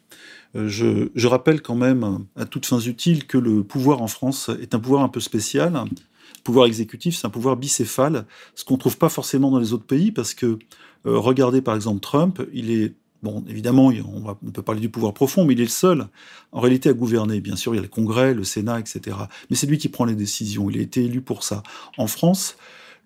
Je, 0.54 1.10
je, 1.14 1.26
rappelle 1.26 1.60
quand 1.60 1.74
même, 1.74 2.24
à 2.34 2.46
toutes 2.46 2.64
fins 2.64 2.80
utiles, 2.80 3.26
que 3.26 3.36
le 3.36 3.62
pouvoir 3.62 4.00
en 4.00 4.06
France 4.06 4.50
est 4.62 4.74
un 4.74 4.80
pouvoir 4.80 5.02
un 5.02 5.10
peu 5.10 5.20
spécial. 5.20 5.74
Le 5.74 6.42
pouvoir 6.42 6.64
exécutif, 6.64 7.18
c'est 7.18 7.26
un 7.26 7.30
pouvoir 7.30 7.58
bicéphale, 7.58 8.24
ce 8.54 8.64
qu'on 8.64 8.74
ne 8.74 8.80
trouve 8.80 8.96
pas 8.96 9.10
forcément 9.10 9.50
dans 9.50 9.58
les 9.58 9.74
autres 9.74 9.84
pays, 9.84 10.10
parce 10.10 10.32
que 10.32 10.58
regardez 11.04 11.62
par 11.62 11.74
exemple 11.74 12.00
Trump, 12.00 12.42
il 12.52 12.70
est 12.70 12.94
Bon, 13.22 13.44
évidemment, 13.48 13.86
on, 13.88 14.50
peut 14.52 14.62
parler 14.62 14.80
du 14.80 14.88
pouvoir 14.88 15.12
profond, 15.12 15.44
mais 15.44 15.54
il 15.54 15.60
est 15.60 15.64
le 15.64 15.70
seul, 15.70 16.06
en 16.52 16.60
réalité, 16.60 16.88
à 16.88 16.92
gouverner. 16.92 17.40
Bien 17.40 17.56
sûr, 17.56 17.74
il 17.74 17.78
y 17.78 17.80
a 17.80 17.82
le 17.82 17.88
Congrès, 17.88 18.32
le 18.32 18.44
Sénat, 18.44 18.78
etc. 18.78 19.16
Mais 19.50 19.56
c'est 19.56 19.66
lui 19.66 19.78
qui 19.78 19.88
prend 19.88 20.04
les 20.04 20.14
décisions. 20.14 20.70
Il 20.70 20.78
a 20.78 20.80
été 20.80 21.04
élu 21.04 21.20
pour 21.20 21.42
ça. 21.42 21.64
En 21.96 22.06
France, 22.06 22.56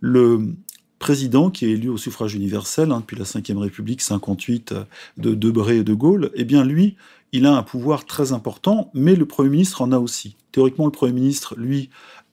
le 0.00 0.54
président 0.98 1.50
qui 1.50 1.64
est 1.64 1.70
élu 1.70 1.88
au 1.88 1.96
suffrage 1.96 2.34
universel 2.34 2.92
hein, 2.92 3.00
depuis 3.00 3.16
la 3.16 3.24
Ve 3.24 3.58
République 3.58 4.02
58 4.02 4.74
de 5.16 5.34
Debré 5.34 5.78
et 5.78 5.84
de 5.84 5.94
Gaulle, 5.94 6.30
eh 6.34 6.44
bien 6.44 6.62
lui, 6.62 6.96
il 7.32 7.46
a 7.46 7.56
un 7.56 7.62
pouvoir 7.62 8.04
très 8.04 8.32
important, 8.32 8.90
mais 8.92 9.16
le 9.16 9.24
Premier 9.24 9.48
ministre 9.48 9.80
en 9.80 9.92
a 9.92 9.98
aussi. 9.98 10.36
Théoriquement, 10.52 10.84
le 10.84 10.92
Premier 10.92 11.14
ministre, 11.14 11.54
lui, 11.56 11.88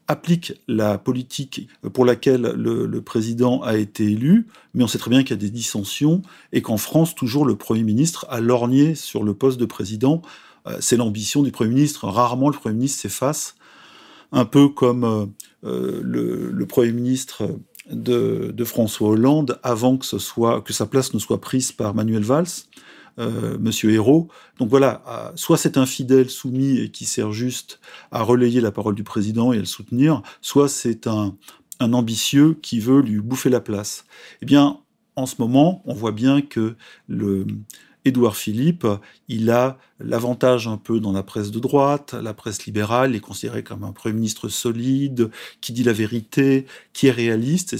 applique 0.10 0.54
la 0.68 0.98
politique 0.98 1.70
pour 1.94 2.04
laquelle 2.04 2.42
le, 2.42 3.02
président 3.02 3.62
a 3.62 3.78
été 3.78 4.06
élu, 4.06 4.48
mais 4.74 4.84
on 4.84 4.88
sait 4.88 4.98
très 4.98 5.12
bien 5.12 5.22
qu'il 5.22 5.32
y 5.32 5.34
a 5.34 5.38
des 5.38 5.52
dissensions 5.52 6.24
et 6.52 6.64
qu'en 6.64 6.78
France, 6.78 7.14
toujours 7.14 7.46
le 7.46 7.56
Premier 7.56 7.84
ministre 7.84 8.26
a 8.30 8.40
lorgné 8.42 8.96
sur 8.96 9.24
le 9.24 9.36
poste 9.36 9.60
de 9.60 9.66
président. 9.66 10.24
Euh, 10.68 10.78
c'est 10.82 10.98
l'ambition 10.98 11.44
du 11.44 11.52
Premier 11.52 11.76
ministre. 11.76 12.08
Rarement 12.08 12.50
le 12.50 12.58
Premier 12.58 12.74
ministre 12.74 13.02
s'efface, 13.02 13.56
un 14.32 14.46
peu 14.46 14.68
comme 14.68 15.04
euh, 15.04 15.26
euh, 15.64 16.02
le, 16.04 16.66
Premier 16.66 16.92
ministre 16.92 17.48
de, 17.92 18.64
François 18.66 19.10
Hollande 19.10 19.60
avant 19.62 19.98
que 19.98 20.74
sa 20.74 20.86
place 20.88 21.14
ne 21.14 21.20
soit 21.20 21.40
prise 21.40 21.72
par 21.72 21.94
Manuel 21.94 22.24
Valls. 22.24 22.48
Euh, 23.20 23.58
Monsieur 23.60 23.92
Hérault. 23.92 24.30
Donc 24.60 24.70
voilà, 24.70 25.34
soit 25.36 25.58
c'est 25.58 25.78
un 25.78 25.86
fidèle 25.86 26.30
soumis 26.30 26.80
et 26.80 26.90
qui 26.90 27.04
sert 27.04 27.34
juste 27.34 27.80
à 28.12 28.22
relayer 28.22 28.62
la 28.62 28.72
parole 28.72 28.96
du 28.96 29.04
président 29.04 29.52
et 29.52 29.58
à 29.58 29.60
le 29.60 29.66
soutenir, 29.66 30.22
soit 30.42 30.70
c'est 30.70 31.06
un, 31.06 31.36
un 31.80 31.94
ambitieux 31.94 32.58
qui 32.62 32.80
veut 32.80 33.02
lui 33.02 33.20
bouffer 33.20 33.50
la 33.50 33.60
place. 33.60 34.06
Eh 34.42 34.46
bien, 34.46 34.80
en 35.16 35.26
ce 35.26 35.36
moment, 35.40 35.82
on 35.86 35.94
voit 35.94 36.12
bien 36.12 36.42
que 36.42 36.76
le, 37.08 37.46
Édouard 38.06 38.38
Philippe, 38.38 38.88
il 39.28 39.50
a 39.50 39.78
l'avantage 40.00 40.68
un 40.68 40.78
peu 40.78 41.00
dans 41.00 41.12
la 41.12 41.24
presse 41.24 41.52
de 41.52 41.60
droite, 41.60 42.14
la 42.14 42.34
presse 42.34 42.66
libérale, 42.66 43.12
il 43.12 43.18
est 43.18 43.22
considéré 43.22 43.64
comme 43.64 43.84
un 43.84 43.92
Premier 43.92 44.16
ministre 44.16 44.48
solide, 44.48 45.30
qui 45.60 45.74
dit 45.74 45.84
la 45.84 45.92
vérité, 45.92 46.66
qui 46.94 47.08
est 47.08 47.12
réaliste. 47.12 47.76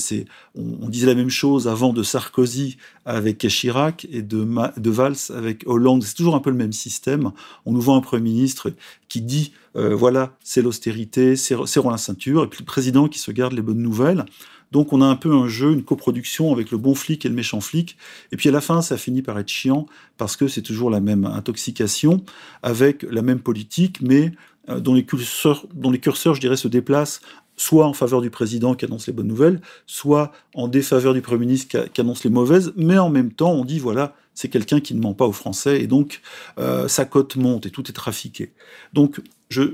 on, 0.56 0.90
disait 0.90 1.08
la 1.08 1.16
même 1.16 1.30
chose 1.30 1.68
avant 1.68 1.94
de 1.94 2.04
Sarkozy 2.04 2.78
avec 3.06 3.48
Chirac 3.48 4.06
et 4.12 4.22
de, 4.22 4.46
de 4.78 4.90
Valls 4.90 5.16
avec 5.34 5.64
Hollande. 5.66 6.04
C'est 6.04 6.16
toujours 6.16 6.36
un 6.36 6.42
peu 6.42 6.50
le 6.50 6.58
même 6.58 6.74
système. 6.74 7.32
On 7.66 7.72
nous 7.72 7.82
voit 7.82 7.96
un 7.96 8.02
Premier 8.02 8.24
ministre 8.24 8.74
qui 9.08 9.22
dit, 9.22 9.54
euh, 9.76 9.96
voilà, 9.96 10.36
c'est 10.44 10.62
l'austérité, 10.62 11.36
c'est 11.36 11.56
serrons 11.66 11.90
la 11.90 11.98
ceinture, 11.98 12.44
et 12.44 12.48
puis 12.48 12.60
le 12.60 12.66
président 12.66 13.08
qui 13.08 13.20
se 13.20 13.32
garde 13.32 13.54
les 13.54 13.62
bonnes 13.62 13.82
nouvelles. 13.82 14.26
Donc 14.72 14.94
on 14.94 15.02
a 15.02 15.06
un 15.06 15.16
peu 15.16 15.34
un 15.34 15.48
jeu, 15.48 15.72
une 15.72 15.84
coproduction 15.84 16.52
avec 16.52 16.72
le 16.72 16.78
bon 16.78 16.96
flic 16.96 17.26
et 17.26 17.30
le 17.30 17.36
méchant 17.36 17.62
flic. 17.62 17.98
Et 18.32 18.38
puis 18.38 18.50
à 18.50 18.52
la 18.52 18.62
fin, 18.62 18.82
ça 18.82 18.98
finit 18.98 19.22
par 19.22 19.40
être 19.40 19.50
chiant 19.50 19.86
parce 20.18 20.36
que 20.36 20.48
c'est 20.48 20.62
toujours 20.62 20.90
la 20.90 21.00
même 21.00 21.26
intoxication 21.26 22.24
avec 22.64 23.04
la 23.04 23.22
même 23.22 23.40
politique, 23.40 24.02
mais 24.02 24.32
euh, 24.70 24.80
dont 24.80 24.94
les 24.94 25.06
curseurs, 25.06 25.66
je 25.74 26.40
dirais, 26.40 26.58
se 26.58 26.68
déplacent 26.68 27.22
soit 27.60 27.86
en 27.86 27.94
faveur 27.94 28.22
du 28.22 28.30
président 28.30 28.74
qui 28.74 28.86
annonce 28.86 29.08
les 29.08 29.14
bonnes 29.14 29.28
nouvelles, 29.28 29.60
soit 29.86 30.32
en 30.56 30.70
défaveur 30.70 31.14
du 31.14 31.22
Premier 31.22 31.46
ministre 31.46 31.88
qui, 31.90 32.02
annonce 32.02 32.24
les 32.24 32.30
mauvaises, 32.30 32.72
mais 32.78 32.98
en 32.98 33.10
même 33.10 33.34
temps, 33.34 33.52
on 33.52 33.66
dit, 33.66 33.80
voilà, 33.80 34.16
c'est 34.34 34.48
quelqu'un 34.48 34.80
qui 34.80 34.96
ne 34.96 35.02
ment 35.02 35.14
pas 35.14 35.26
aux 35.26 35.34
Français, 35.34 35.82
et 35.82 35.88
donc 35.88 36.22
euh, 36.58 36.88
sa 36.88 37.04
cote 37.04 37.36
monte 37.36 37.66
et 37.66 37.70
tout 37.70 37.90
est 37.90 37.94
trafiqué. 37.94 38.54
Donc 38.94 39.22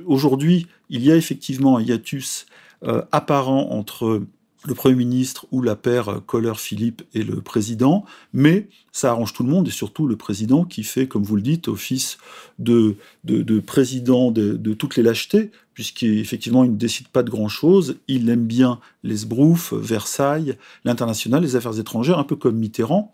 aujourd'hui, 0.07 0.65
il 0.89 1.03
y 1.03 1.11
a 1.11 1.15
effectivement 1.15 1.77
un 1.77 1.81
hiatus 1.81 2.47
euh, 2.83 3.03
apparent 3.11 3.69
entre 3.69 4.23
le 4.67 4.73
Premier 4.73 4.95
ministre 4.95 5.45
ou 5.51 5.61
la 5.61 5.75
paire 5.75 6.21
Kohler-Philippe 6.25 7.03
et 7.13 7.23
le 7.23 7.41
président, 7.41 8.05
mais 8.33 8.67
ça 8.91 9.11
arrange 9.11 9.33
tout 9.33 9.43
le 9.43 9.49
monde 9.49 9.67
et 9.67 9.71
surtout 9.71 10.07
le 10.07 10.15
président 10.15 10.63
qui 10.63 10.83
fait, 10.83 11.07
comme 11.07 11.23
vous 11.23 11.35
le 11.35 11.41
dites, 11.41 11.67
office 11.67 12.17
de, 12.59 12.95
de, 13.23 13.59
président 13.59 14.31
de, 14.31 14.73
toutes 14.73 14.95
les 14.95 15.03
lâchetés, 15.03 15.51
puisqu'effectivement 15.73 16.63
il 16.63 16.71
ne 16.71 16.77
décide 16.77 17.07
pas 17.09 17.23
de 17.23 17.29
grand-chose, 17.29 17.97
il 18.07 18.29
aime 18.29 18.45
bien 18.45 18.79
les 19.03 19.17
sbroufs, 19.17 19.73
Versailles, 19.73 20.57
l'international, 20.83 21.43
les 21.43 21.55
affaires 21.55 21.79
étrangères, 21.79 22.19
un 22.19 22.23
peu 22.23 22.35
comme 22.35 22.55
Mitterrand, 22.55 23.11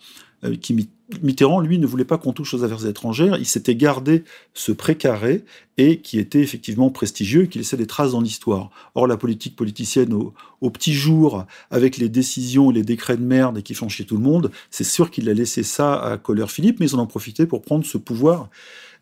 qui 0.62 0.74
Mitterrand, 1.22 1.60
lui, 1.60 1.78
ne 1.78 1.86
voulait 1.86 2.06
pas 2.06 2.18
qu'on 2.18 2.34
touche 2.34 2.54
aux 2.54 2.64
affaires 2.64 2.86
étrangères. 2.86 3.38
Il 3.38 3.46
s'était 3.46 3.76
gardé 3.76 4.24
ce 4.54 4.72
précaré 4.72 5.44
et 5.78 6.00
qui 6.00 6.20
était 6.20 6.40
effectivement 6.40 6.90
prestigieux 6.90 7.44
et 7.44 7.48
qui 7.48 7.58
laissait 7.58 7.78
des 7.78 7.88
traces 7.88 8.12
dans 8.12 8.22
l'histoire. 8.22 8.70
Or, 8.96 9.08
la 9.08 9.18
politique 9.18 9.56
politicienne 9.56 10.14
au, 10.14 10.70
petit 10.70 10.94
jour, 10.94 11.46
avec 11.70 11.98
les 11.98 12.10
décisions 12.10 12.72
et 12.72 12.76
les 12.76 12.84
décrets 12.84 13.18
de 13.18 13.24
merde 13.24 13.58
et 13.58 13.64
qui 13.64 13.74
font 13.74 13.90
chier 13.90 14.06
tout 14.06 14.16
le 14.16 14.24
monde, 14.24 14.52
c'est 14.70 14.84
sûr 14.84 15.12
qu'il 15.12 15.30
a 15.30 15.34
laissé 15.34 15.64
ça 15.64 16.02
à 16.02 16.18
Kohler-Philippe, 16.18 16.80
mais 16.80 16.88
ils 16.88 16.96
en 16.96 17.00
ont 17.00 17.08
profité 17.08 17.46
pour 17.46 17.62
prendre 17.62 17.86
ce 17.86 17.98
pouvoir 17.98 18.50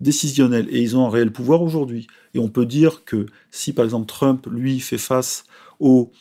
décisionnel. 0.02 0.68
Et 0.72 0.82
ils 0.82 0.98
ont 0.98 1.06
un 1.06 1.10
réel 1.10 1.32
pouvoir 1.32 1.62
aujourd'hui. 1.62 2.08
Et 2.34 2.40
on 2.40 2.50
peut 2.50 2.66
dire 2.66 3.04
que 3.06 3.28
si, 3.52 3.74
par 3.74 3.86
exemple, 3.86 4.08
Trump, 4.08 4.48
lui, 4.50 4.80
fait 4.80 4.98
face 4.98 5.44
au 5.80 6.12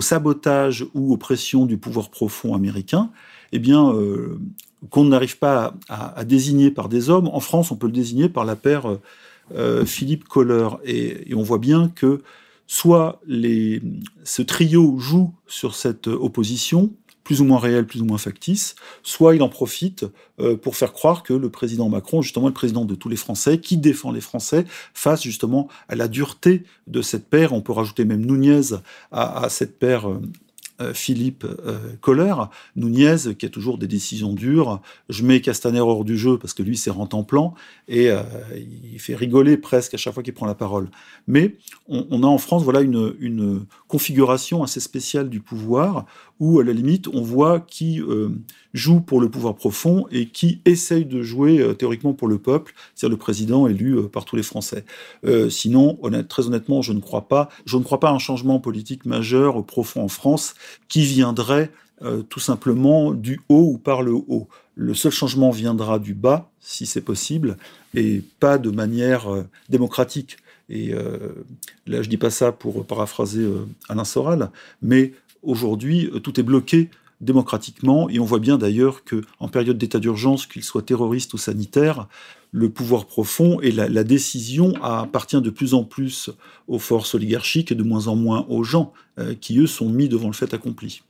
sabotage 0.00 0.86
ou 0.94 1.12
aux 1.12 1.16
pressions 1.18 1.66
du 1.66 1.76
pouvoir 1.76 2.10
profond 2.10 2.54
américain, 2.54 3.10
eh 3.52 3.58
bien, 3.58 3.92
euh, 3.92 4.38
qu'on 4.90 5.04
n'arrive 5.04 5.38
pas 5.38 5.74
à, 5.88 6.24
désigner 6.24 6.70
par 6.70 6.88
des 6.88 7.10
hommes. 7.10 7.28
En 7.28 7.40
France, 7.40 7.70
on 7.70 7.76
peut 7.76 7.86
le 7.86 7.92
désigner 7.92 8.28
par 8.28 8.44
la 8.44 8.56
paire 8.56 8.98
euh, 9.54 9.84
Philippe 9.84 10.24
Kohler. 10.24 10.68
Et, 10.84 11.34
on 11.34 11.42
voit 11.42 11.58
bien 11.58 11.90
que 11.94 12.22
soit 12.66 13.20
ce 13.26 14.42
trio 14.42 14.98
joue 14.98 15.32
sur 15.46 15.74
cette 15.74 16.06
opposition, 16.06 16.90
plus 17.30 17.40
ou 17.40 17.44
moins 17.44 17.60
réelle, 17.60 17.86
plus 17.86 18.00
ou 18.02 18.04
moins 18.04 18.18
factice, 18.18 18.74
soit 19.04 19.36
il 19.36 19.42
en 19.42 19.48
profite 19.48 20.04
euh, 20.40 20.56
pour 20.56 20.74
faire 20.74 20.92
croire 20.92 21.22
que 21.22 21.32
le 21.32 21.48
président 21.48 21.88
Macron, 21.88 22.22
justement 22.22 22.48
le 22.48 22.52
président 22.52 22.84
de 22.84 22.96
tous 22.96 23.08
les 23.08 23.14
Français, 23.14 23.58
qui 23.60 23.76
défend 23.76 24.10
les 24.10 24.20
Français, 24.20 24.64
face 24.94 25.22
justement 25.22 25.68
à 25.88 25.94
la 25.94 26.08
dureté 26.08 26.64
de 26.88 27.02
cette 27.02 27.28
paire. 27.28 27.52
On 27.52 27.60
peut 27.60 27.70
rajouter 27.70 28.04
même 28.04 28.26
Nunez 28.26 28.74
à, 29.12 29.48
cette 29.48 29.78
paire 29.78 30.08
euh, 30.08 30.20
Philippe 30.94 31.44
euh, 31.44 31.78
Kohler, 32.00 32.34
Nunez, 32.76 33.34
qui 33.38 33.46
a 33.46 33.48
toujours 33.48 33.78
des 33.78 33.86
décisions 33.86 34.32
dures. 34.32 34.80
Je 35.08 35.24
mets 35.24 35.40
Castaner 35.40 35.80
hors 35.80 36.04
du 36.04 36.16
jeu 36.16 36.38
parce 36.38 36.54
que 36.54 36.62
lui, 36.62 36.76
c'est 36.76 36.90
en 37.14 37.24
plan 37.24 37.54
et 37.88 38.10
euh, 38.10 38.22
il 38.92 38.98
fait 38.98 39.14
rigoler 39.14 39.56
presque 39.56 39.94
à 39.94 39.96
chaque 39.96 40.14
fois 40.14 40.22
qu'il 40.22 40.34
prend 40.34 40.46
la 40.46 40.54
parole. 40.54 40.88
Mais 41.26 41.56
on, 41.88 42.22
a 42.22 42.26
en 42.26 42.38
France 42.38 42.62
voilà 42.62 42.80
une, 42.80 43.14
une, 43.20 43.66
configuration 43.90 44.62
assez 44.62 44.80
spéciale 44.80 45.28
du 45.28 45.40
pouvoir 45.40 46.06
où, 46.38 46.60
à 46.60 46.64
la 46.64 46.72
limite, 46.72 47.08
on 47.08 47.22
voit 47.22 47.60
qui 47.60 48.00
joue 48.72 49.00
pour 49.00 49.20
le 49.20 49.28
pouvoir 49.28 49.56
profond 49.56 50.06
et 50.10 50.26
qui 50.26 50.62
essaye 50.64 51.04
de 51.04 51.22
jouer 51.22 51.74
théoriquement 51.76 52.14
pour 52.14 52.28
le 52.28 52.38
peuple, 52.38 52.72
c'est-à-dire 52.94 53.16
le 53.16 53.18
président 53.18 53.66
élu 53.66 54.08
par 54.08 54.24
tous 54.24 54.36
les 54.36 54.42
Français. 54.42 54.84
sinon, 55.50 55.98
très 56.28 56.46
honnêtement, 56.46 56.80
je 56.80 56.92
ne 56.92 57.00
crois 57.00 57.28
pas. 57.28 57.50
Je 57.66 57.76
ne 57.76 57.82
crois 57.82 58.00
pas 58.00 58.08
à 58.08 58.12
un 58.12 58.18
changement 58.18 58.60
politique 58.60 59.04
majeur 59.04 59.66
profond 59.66 60.04
en 60.04 60.08
France 60.08 60.54
qui 60.88 61.02
viendrait 61.02 61.70
euh, 62.02 62.22
tout 62.22 62.40
simplement 62.40 63.12
du 63.12 63.42
haut 63.50 63.72
ou 63.74 63.78
par 63.78 64.00
le 64.00 64.12
haut. 64.14 64.48
Le 64.74 64.94
seul 64.94 65.12
changement 65.12 65.50
viendra 65.50 65.98
du 65.98 66.14
bas, 66.14 66.50
si 66.58 66.86
c'est 66.86 67.02
possible, 67.02 67.58
et 67.94 68.22
pas 68.40 68.56
de 68.56 68.70
manière 68.70 69.30
euh, 69.30 69.42
démocratique. 69.68 70.38
Et 70.70 70.94
euh, 70.94 71.44
là, 71.86 72.00
je 72.00 72.08
dis 72.08 72.16
pas 72.16 72.30
ça 72.30 72.52
pour 72.52 72.86
paraphraser 72.86 73.46
Alain 73.88 74.04
Soral, 74.04 74.50
mais 74.80 75.12
aujourd'hui, 75.42 76.10
tout 76.22 76.40
est 76.40 76.44
bloqué 76.44 76.88
démocratiquement, 77.20 78.08
et 78.08 78.18
on 78.18 78.24
voit 78.24 78.38
bien 78.38 78.56
d'ailleurs 78.56 79.04
que 79.04 79.22
en 79.40 79.48
période 79.48 79.76
d'état 79.76 79.98
d'urgence, 79.98 80.46
qu'il 80.46 80.64
soit 80.64 80.82
terroriste 80.82 81.34
ou 81.34 81.38
sanitaire, 81.38 82.08
le 82.52 82.70
pouvoir 82.70 83.06
profond 83.06 83.60
et 83.60 83.70
la, 83.70 84.04
décision 84.04 84.74
appartient 84.82 85.40
de 85.40 85.50
plus 85.50 85.74
en 85.74 85.84
plus 85.84 86.30
aux 86.66 86.78
forces 86.78 87.14
oligarchiques 87.14 87.70
et 87.70 87.74
de 87.74 87.82
moins 87.82 88.08
en 88.08 88.16
moins 88.16 88.46
aux 88.48 88.64
gens 88.64 88.92
euh, 89.18 89.34
qui, 89.34 89.58
eux, 89.58 89.66
sont 89.66 89.88
mis 89.88 90.08
devant 90.08 90.26
le 90.26 90.32
fait 90.32 90.52
accompli. 90.52 91.02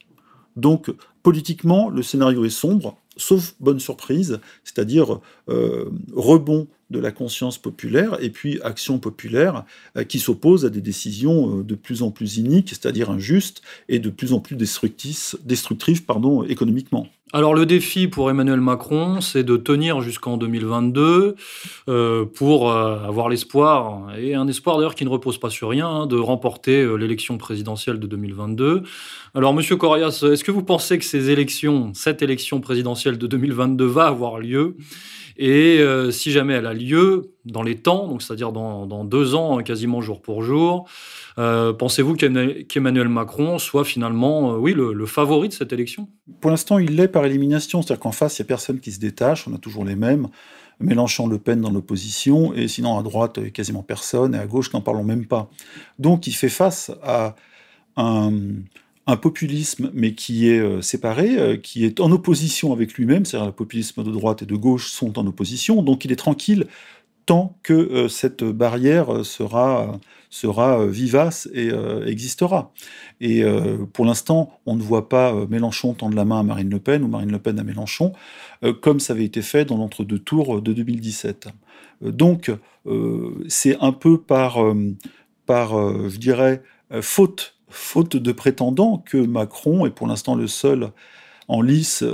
Donc, 0.56 0.92
politiquement, 1.22 1.88
le 1.88 2.02
scénario 2.02 2.44
est 2.44 2.50
sombre, 2.50 2.98
sauf 3.16 3.54
bonne 3.60 3.80
surprise, 3.80 4.40
c'est-à-dire 4.64 5.20
euh, 5.48 5.90
rebond 6.14 6.66
de 6.90 6.98
la 6.98 7.12
conscience 7.12 7.58
populaire 7.58 8.18
et 8.20 8.30
puis 8.30 8.60
action 8.62 8.98
populaire 8.98 9.64
euh, 9.96 10.04
qui 10.04 10.18
s'oppose 10.18 10.64
à 10.64 10.70
des 10.70 10.80
décisions 10.80 11.58
de 11.62 11.74
plus 11.74 12.02
en 12.02 12.10
plus 12.10 12.36
iniques, 12.36 12.70
c'est-à-dire 12.70 13.10
injustes 13.10 13.62
et 13.88 13.98
de 13.98 14.10
plus 14.10 14.32
en 14.32 14.40
plus 14.40 14.56
destructrices, 14.56 15.36
pardon, 16.06 16.44
économiquement. 16.44 17.06
Alors 17.32 17.54
le 17.54 17.64
défi 17.64 18.08
pour 18.08 18.28
Emmanuel 18.28 18.60
Macron, 18.60 19.20
c'est 19.20 19.44
de 19.44 19.56
tenir 19.56 20.00
jusqu'en 20.00 20.36
2022 20.36 21.36
euh, 21.88 22.24
pour 22.24 22.72
euh, 22.72 22.98
avoir 23.04 23.28
l'espoir, 23.28 24.12
et 24.18 24.34
un 24.34 24.48
espoir 24.48 24.78
d'ailleurs 24.78 24.96
qui 24.96 25.04
ne 25.04 25.10
repose 25.10 25.38
pas 25.38 25.48
sur 25.48 25.68
rien, 25.68 25.86
hein, 25.86 26.06
de 26.06 26.16
remporter 26.16 26.82
euh, 26.82 26.96
l'élection 26.96 27.38
présidentielle 27.38 28.00
de 28.00 28.08
2022. 28.08 28.82
Alors 29.34 29.54
Monsieur 29.54 29.76
Corias, 29.76 30.24
est-ce 30.24 30.42
que 30.42 30.50
vous 30.50 30.64
pensez 30.64 30.98
que 30.98 31.04
ces 31.04 31.30
élections, 31.30 31.92
cette 31.94 32.20
élection 32.20 32.60
présidentielle 32.60 33.16
de 33.16 33.28
2022 33.28 33.86
va 33.86 34.08
avoir 34.08 34.40
lieu? 34.40 34.74
Et 35.42 35.78
euh, 35.78 36.10
si 36.10 36.32
jamais 36.32 36.52
elle 36.52 36.66
a 36.66 36.74
lieu 36.74 37.32
dans 37.46 37.62
les 37.62 37.78
temps, 37.78 38.18
c'est-à-dire 38.20 38.52
dans, 38.52 39.04
deux 39.06 39.34
ans, 39.34 39.62
quasiment 39.62 40.02
jour 40.02 40.20
pour 40.20 40.42
jour, 40.42 40.86
euh, 41.38 41.72
pensez-vous 41.72 42.14
qu'Emmanuel 42.14 43.08
Macron 43.08 43.58
soit 43.58 43.86
finalement, 43.86 44.52
euh, 44.52 44.58
oui, 44.58 44.74
le, 44.74 45.06
favori 45.06 45.48
de 45.48 45.54
cette 45.54 45.72
élection? 45.72 46.10
Pour 46.42 46.50
l'instant, 46.50 46.78
il 46.78 46.94
l'est 46.94 47.08
par 47.08 47.24
élimination, 47.24 47.80
c'est-à-dire 47.80 48.00
qu'en 48.00 48.12
face, 48.12 48.38
il 48.38 48.42
n'y 48.42 48.46
a 48.46 48.48
personne 48.48 48.80
qui 48.80 48.92
se 48.92 49.00
détache, 49.00 49.48
on 49.48 49.54
a 49.54 49.58
toujours 49.58 49.86
les 49.86 49.96
mêmes. 49.96 50.28
Mélenchon, 50.78 51.26
Le 51.26 51.38
Pen 51.38 51.62
dans 51.62 51.70
l'opposition, 51.70 52.52
et 52.52 52.68
sinon 52.68 52.98
à 52.98 53.02
droite, 53.02 53.50
quasiment 53.52 53.82
personne, 53.82 54.34
et 54.34 54.38
à 54.38 54.46
gauche, 54.46 54.70
n'en 54.74 54.82
parlons 54.82 55.04
même 55.04 55.24
pas. 55.24 55.48
Donc 55.98 56.26
il 56.26 56.32
fait 56.32 56.50
face 56.50 56.90
à 57.02 57.34
un, 57.96 58.30
un 59.06 59.16
populisme, 59.16 59.90
mais 59.94 60.14
qui 60.14 60.48
est 60.48 60.82
séparé, 60.82 61.60
qui 61.62 61.84
est 61.84 62.00
en 62.00 62.10
opposition 62.12 62.72
avec 62.72 62.94
lui-même, 62.94 63.24
c'est-à-dire 63.24 63.46
le 63.46 63.52
populisme 63.52 64.04
de 64.04 64.10
droite 64.10 64.42
et 64.42 64.46
de 64.46 64.56
gauche 64.56 64.90
sont 64.90 65.18
en 65.18 65.26
opposition, 65.26 65.82
donc 65.82 66.04
il 66.04 66.12
est 66.12 66.16
tranquille 66.16 66.66
tant 67.26 67.56
que 67.62 68.08
cette 68.08 68.42
barrière 68.42 69.24
sera, 69.24 69.98
sera 70.30 70.86
vivace 70.86 71.48
et 71.54 71.70
existera. 72.06 72.72
Et 73.20 73.44
pour 73.92 74.04
l'instant, 74.04 74.58
on 74.66 74.74
ne 74.74 74.82
voit 74.82 75.08
pas 75.08 75.34
Mélenchon 75.48 75.94
tendre 75.94 76.16
la 76.16 76.24
main 76.24 76.40
à 76.40 76.42
Marine 76.42 76.70
Le 76.70 76.80
Pen 76.80 77.02
ou 77.04 77.08
Marine 77.08 77.30
Le 77.30 77.38
Pen 77.38 77.58
à 77.58 77.64
Mélenchon, 77.64 78.12
comme 78.80 79.00
ça 79.00 79.12
avait 79.12 79.24
été 79.24 79.42
fait 79.42 79.64
dans 79.64 79.76
l'entre-deux 79.76 80.18
tours 80.18 80.60
de 80.60 80.72
2017. 80.72 81.48
donc, 82.02 82.50
c'est 83.48 83.76
un 83.80 83.92
peu 83.92 84.20
par, 84.20 84.58
par 85.46 85.70
je 86.08 86.16
dirais, 86.16 86.62
faute, 87.00 87.56
faute 87.70 88.16
de 88.16 88.32
prétendants 88.32 88.98
que 88.98 89.16
Macron 89.16 89.86
est 89.86 89.90
pour 89.90 90.06
l'instant 90.06 90.34
le 90.34 90.46
seul 90.46 90.90
en 91.48 91.62
lice 91.62 92.04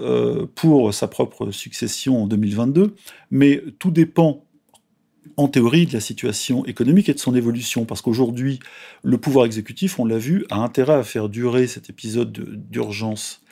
pour 0.54 0.94
sa 0.94 1.08
propre 1.08 1.50
succession 1.50 2.22
en 2.22 2.26
2022, 2.26 2.94
mais 3.30 3.62
tout 3.78 3.90
dépend 3.90 4.46
en 5.36 5.48
théorie 5.48 5.86
de 5.86 5.92
la 5.92 6.00
situation 6.00 6.64
économique 6.64 7.08
et 7.08 7.14
de 7.14 7.18
son 7.18 7.34
évolution, 7.34 7.84
parce 7.84 8.00
qu'aujourd'hui, 8.00 8.60
le 9.02 9.18
pouvoir 9.18 9.44
exécutif, 9.44 9.98
on 9.98 10.06
l'a 10.06 10.18
vu, 10.18 10.46
a 10.50 10.56
intérêt 10.56 10.94
à 10.94 11.02
faire 11.02 11.28
durer 11.28 11.66
cet 11.66 11.90
épisode 11.90 12.32
d'urgence, 12.70 13.42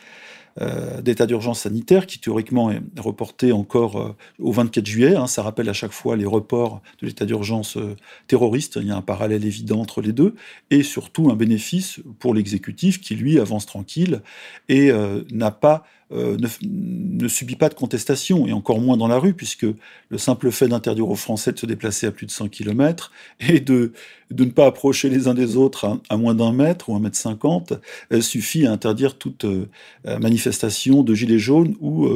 euh, 0.61 1.02
d'état 1.02 1.26
d'urgence 1.26 1.61
sanitaire, 1.61 2.06
qui 2.06 2.20
théoriquement 2.20 2.70
est 2.70 2.80
reporté 2.96 3.50
encore 3.50 4.00
euh, 4.00 4.16
au 4.38 4.52
24 4.52 4.87
juillet. 4.87 5.16
Hein. 5.16 5.26
ça 5.26 5.42
rappelle 5.42 5.68
à 5.68 5.73
chaque 5.73 5.90
fois 5.90 6.16
les 6.16 6.26
reports 6.26 6.80
de 7.00 7.06
l'état 7.06 7.25
d'urgence 7.25 7.76
euh, 7.76 7.96
terroriste. 8.28 8.78
Il 8.80 8.87
y 8.87 8.92
a 8.92 8.96
un 8.96 9.02
parallèle 9.02 9.44
évident 9.44 9.80
entre 9.80 10.00
les 10.00 10.12
deux, 10.12 10.37
et 10.70 10.84
surtout 10.84 11.28
un 11.30 11.34
bénéfice 11.34 12.00
pour 12.20 12.34
l'exécutif 12.34 13.00
qui, 13.00 13.16
lui, 13.16 13.40
avance 13.40 13.66
tranquille 13.66 14.23
et 14.68 14.92
n'a 15.32 15.50
pas 15.50 15.84
euh, 16.12 16.37
ne, 16.62 17.28
subit 17.28 17.56
pas 17.56 17.68
de 17.68 17.75
contestation, 17.75 18.46
et 18.46 18.52
encore 18.52 18.80
moins 18.80 18.96
dans 18.96 19.08
la 19.08 19.18
rue, 19.18 19.32
puisque 19.32 19.66
le 20.08 20.18
simple 20.18 20.50
fait 20.50 20.68
d'interdire 20.68 21.08
aux 21.08 21.14
Français 21.14 21.52
de 21.52 21.58
se 21.58 21.66
déplacer 21.66 22.06
à 22.06 22.11
plus 22.11 22.26
de 22.26 22.30
100 22.30 22.49
km 22.49 23.11
et 23.40 23.61
de, 23.61 23.92
de 24.30 24.44
ne 24.44 24.50
pas 24.50 24.66
approcher 24.66 25.08
les 25.08 25.28
uns 25.28 25.34
des 25.34 25.56
autres 25.56 26.00
à, 26.08 26.16
moins 26.16 26.34
d'un 26.34 26.52
mètre 26.52 26.90
ou 26.90 26.94
un 26.94 27.00
mètre 27.00 27.16
cinquante 27.16 27.73
euh, 28.12 28.20
suffit 28.20 28.66
à 28.66 28.73
interdire 28.73 29.16
toute 29.16 29.44
euh, 29.44 29.66
manifestation 30.04 31.02
de 31.02 31.14
gilets 31.14 31.38
jaunes 31.38 31.75
ou 31.80 32.08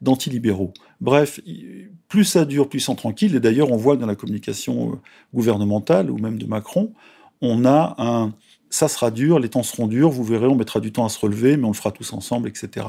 d'anti-libéraux. 0.00 0.72
Bref, 1.00 1.40
plus 2.08 2.24
ça 2.24 2.44
dure, 2.44 2.68
plus 2.68 2.80
c'est 2.80 2.94
tranquille, 2.96 3.34
et 3.36 3.40
d'ailleurs 3.40 3.70
on 3.70 3.76
voit 3.76 3.96
dans 3.96 4.06
la 4.06 4.16
communication 4.16 5.00
gouvernementale 5.32 6.10
ou 6.10 6.18
même 6.18 6.38
de 6.38 6.46
Macron, 6.46 6.92
on 7.40 7.64
a 7.64 7.94
un, 7.98 8.32
ça 8.74 8.88
sera 8.88 9.12
dur, 9.12 9.38
les 9.38 9.48
temps 9.48 9.62
seront 9.62 9.86
durs, 9.86 10.10
vous 10.10 10.24
verrez, 10.24 10.48
on 10.48 10.56
mettra 10.56 10.80
du 10.80 10.90
temps 10.90 11.04
à 11.04 11.08
se 11.08 11.20
relever, 11.20 11.56
mais 11.56 11.64
on 11.64 11.68
le 11.68 11.74
fera 11.74 11.92
tous 11.92 12.12
ensemble, 12.12 12.48
etc. 12.48 12.86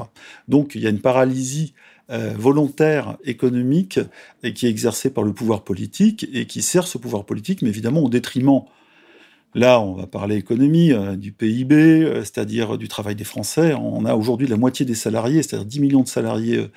Donc 0.48 0.74
il 0.74 0.82
y 0.82 0.86
a 0.88 0.90
une 0.90 1.00
paralysie 1.00 1.74
euh, 2.10 2.34
volontaire 2.36 3.16
économique 3.24 4.00
qui 4.54 4.66
est 4.66 4.68
exercée 4.68 5.10
par 5.10 5.22
le 5.22 5.32
pouvoir 5.32 5.62
politique 5.62 6.26
et 6.32 6.46
qui 6.46 6.60
sert 6.60 6.88
ce 6.88 6.98
pouvoir 6.98 7.24
politique, 7.24 7.62
mais 7.62 7.68
évidemment 7.68 8.02
au 8.02 8.08
détriment. 8.08 8.62
Là, 9.54 9.80
on 9.80 9.94
va 9.94 10.08
parler 10.08 10.34
économie, 10.34 10.92
euh, 10.92 11.14
du 11.14 11.30
PIB, 11.30 11.74
euh, 11.76 12.20
c'est-à-dire 12.22 12.78
du 12.78 12.88
travail 12.88 13.14
des 13.14 13.24
Français. 13.24 13.72
On 13.74 14.04
a 14.04 14.16
aujourd'hui 14.16 14.48
la 14.48 14.56
moitié 14.56 14.84
des 14.84 14.96
salariés, 14.96 15.44
c'est-à-dire 15.44 15.66
10 15.66 15.80
millions 15.80 16.02
de 16.02 16.08
salariés 16.08 16.68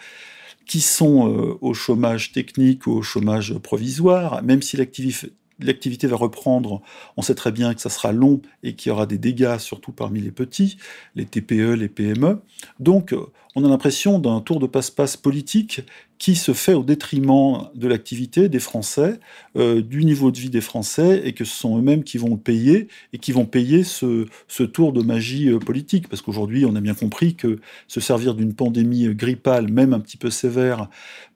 qui 0.68 0.82
sont 0.82 1.58
au 1.62 1.74
chômage 1.74 2.32
technique 2.32 2.88
au 2.88 3.02
chômage 3.02 3.58
provisoire, 3.58 4.44
même 4.44 4.62
si 4.62 4.78
l'activité 4.78 5.32
l'activité 5.60 6.08
va 6.08 6.16
reprendre, 6.16 6.82
on 7.18 7.22
sait 7.22 7.36
très 7.36 7.52
bien 7.52 7.74
que 7.74 7.82
ça 7.82 7.90
sera 7.90 8.12
long 8.12 8.42
et 8.64 8.76
qu'il 8.76 8.90
y 8.90 8.94
aura 8.94 9.06
des 9.06 9.18
dégâts, 9.18 9.58
surtout 9.58 9.92
parmi 9.92 10.22
les 10.22 10.32
petits, 10.32 10.78
les 11.16 11.26
TPE, 11.26 11.74
les 11.74 11.90
PME. 11.90 12.42
Donc, 12.80 13.14
on 13.56 13.66
a 13.66 13.68
l'impression 13.68 14.20
d'un 14.20 14.42
tour 14.42 14.60
de 14.60 14.68
passe-passe 14.68 15.18
politique 15.18 15.82
qui 16.20 16.36
se 16.36 16.54
fait 16.54 16.74
au 16.74 16.84
détriment 16.84 17.70
de 17.76 17.88
l'activité 17.88 18.50
des 18.50 18.60
Français, 18.60 19.20
euh, 19.56 19.82
du 19.82 20.04
niveau 20.04 20.32
de 20.32 20.38
vie 20.38 20.50
des 20.50 20.62
Français, 20.62 21.22
et 21.24 21.34
que 21.34 21.46
ce 21.46 21.56
sont 21.56 21.78
eux-mêmes 21.78 22.04
qui 22.04 22.18
vont 22.18 22.32
le 22.32 22.38
payer, 22.38 22.90
et 23.14 23.18
qui 23.18 23.32
vont 23.32 23.46
payer 23.46 23.84
ce, 23.84 24.28
tour 24.66 24.94
de 24.94 25.02
magie 25.02 25.50
euh, 25.50 25.60
politique. 25.60 26.10
Parce 26.10 26.22
qu'aujourd'hui, 26.22 26.66
on 26.66 26.76
a 26.76 26.82
bien 26.82 26.94
compris 26.94 27.36
que 27.36 27.60
se 27.88 28.00
servir 28.02 28.36
d'une 28.36 28.54
pandémie 28.54 29.16
grippale, 29.16 29.72
même 29.72 29.94
un 29.94 30.00
petit 30.00 30.18
peu 30.18 30.30
sévère, 30.30 30.90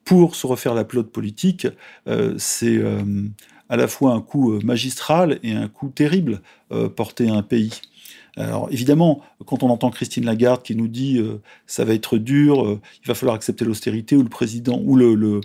pour 0.03 0.35
se 0.35 0.45
refaire 0.45 0.73
la 0.73 0.83
pelote 0.83 1.11
politique, 1.11 1.65
euh, 2.09 2.35
c'est 2.37 2.77
à 3.69 3.77
la 3.77 3.87
fois 3.87 4.13
un 4.13 4.21
coup 4.21 4.53
euh, 4.53 4.59
magistral 4.63 5.39
et 5.43 5.53
un 5.53 5.67
coup 5.67 5.89
terrible 5.89 6.41
euh, 6.71 6.89
porté 6.89 7.29
à 7.29 7.33
un 7.33 7.43
pays. 7.43 7.81
Alors 8.35 8.67
évidemment, 8.71 9.21
quand 9.45 9.61
on 9.61 9.69
entend 9.69 9.91
Christine 9.91 10.25
Lagarde 10.25 10.63
qui 10.63 10.75
nous 10.75 10.87
dit 10.87 11.19
euh, 11.19 11.39
ça 11.67 11.85
va 11.85 11.93
être 11.93 12.17
dur, 12.17 12.65
euh, 12.65 12.81
il 13.03 13.07
va 13.07 13.13
falloir 13.13 13.35
accepter 13.35 13.63
l'austérité, 13.63 14.15
ou 14.15 14.23
le 14.23 14.29
président 14.29 14.81
ou 14.83 14.95
le, 14.95 15.41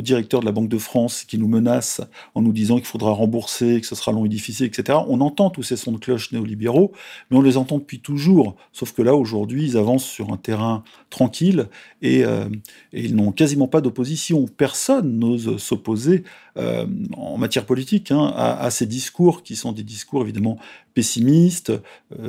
directeur 0.00 0.38
de 0.38 0.46
la 0.46 0.52
Banque 0.52 0.68
de 0.68 0.78
France 0.78 1.24
qui 1.24 1.38
nous 1.38 1.48
menace 1.48 2.00
en 2.36 2.42
nous 2.42 2.52
disant 2.52 2.76
qu'il 2.76 2.86
faudra 2.86 3.10
rembourser, 3.10 3.80
que 3.80 3.86
ce 3.86 3.96
sera 3.96 4.12
long 4.12 4.24
et 4.24 4.28
difficile, 4.28 4.66
etc. 4.66 4.98
On 5.08 5.20
entend 5.20 5.50
tous 5.50 5.64
ces 5.64 5.76
sons 5.76 5.90
de 5.90 5.98
cloche 5.98 6.30
néolibéraux, 6.30 6.92
mais 7.30 7.36
on 7.36 7.42
les 7.42 7.56
entend 7.56 7.78
depuis 7.78 7.98
toujours. 7.98 8.54
Sauf 8.72 8.92
que 8.92 9.02
là, 9.02 9.16
aujourd'hui, 9.16 9.64
ils 9.64 9.76
avancent 9.76 10.04
sur 10.04 10.32
un 10.32 10.36
terrain 10.36 10.84
tranquille 11.10 11.66
et, 12.00 12.24
euh, 12.24 12.44
ils 12.92 13.16
n'ont 13.16 13.32
quasiment 13.32 13.66
pas 13.66 13.80
d'opposition. 13.80 14.46
Personne 14.46 15.18
n'ose 15.18 15.56
s'opposer 15.56 16.22
en 16.56 17.36
matière 17.36 17.66
politique 17.66 18.12
hein, 18.12 18.32
à, 18.36 18.70
ces 18.70 18.86
discours 18.86 19.42
qui 19.42 19.56
sont 19.56 19.72
des 19.72 19.82
discours 19.82 20.22
évidemment 20.22 20.56
pessimistes, 20.94 21.72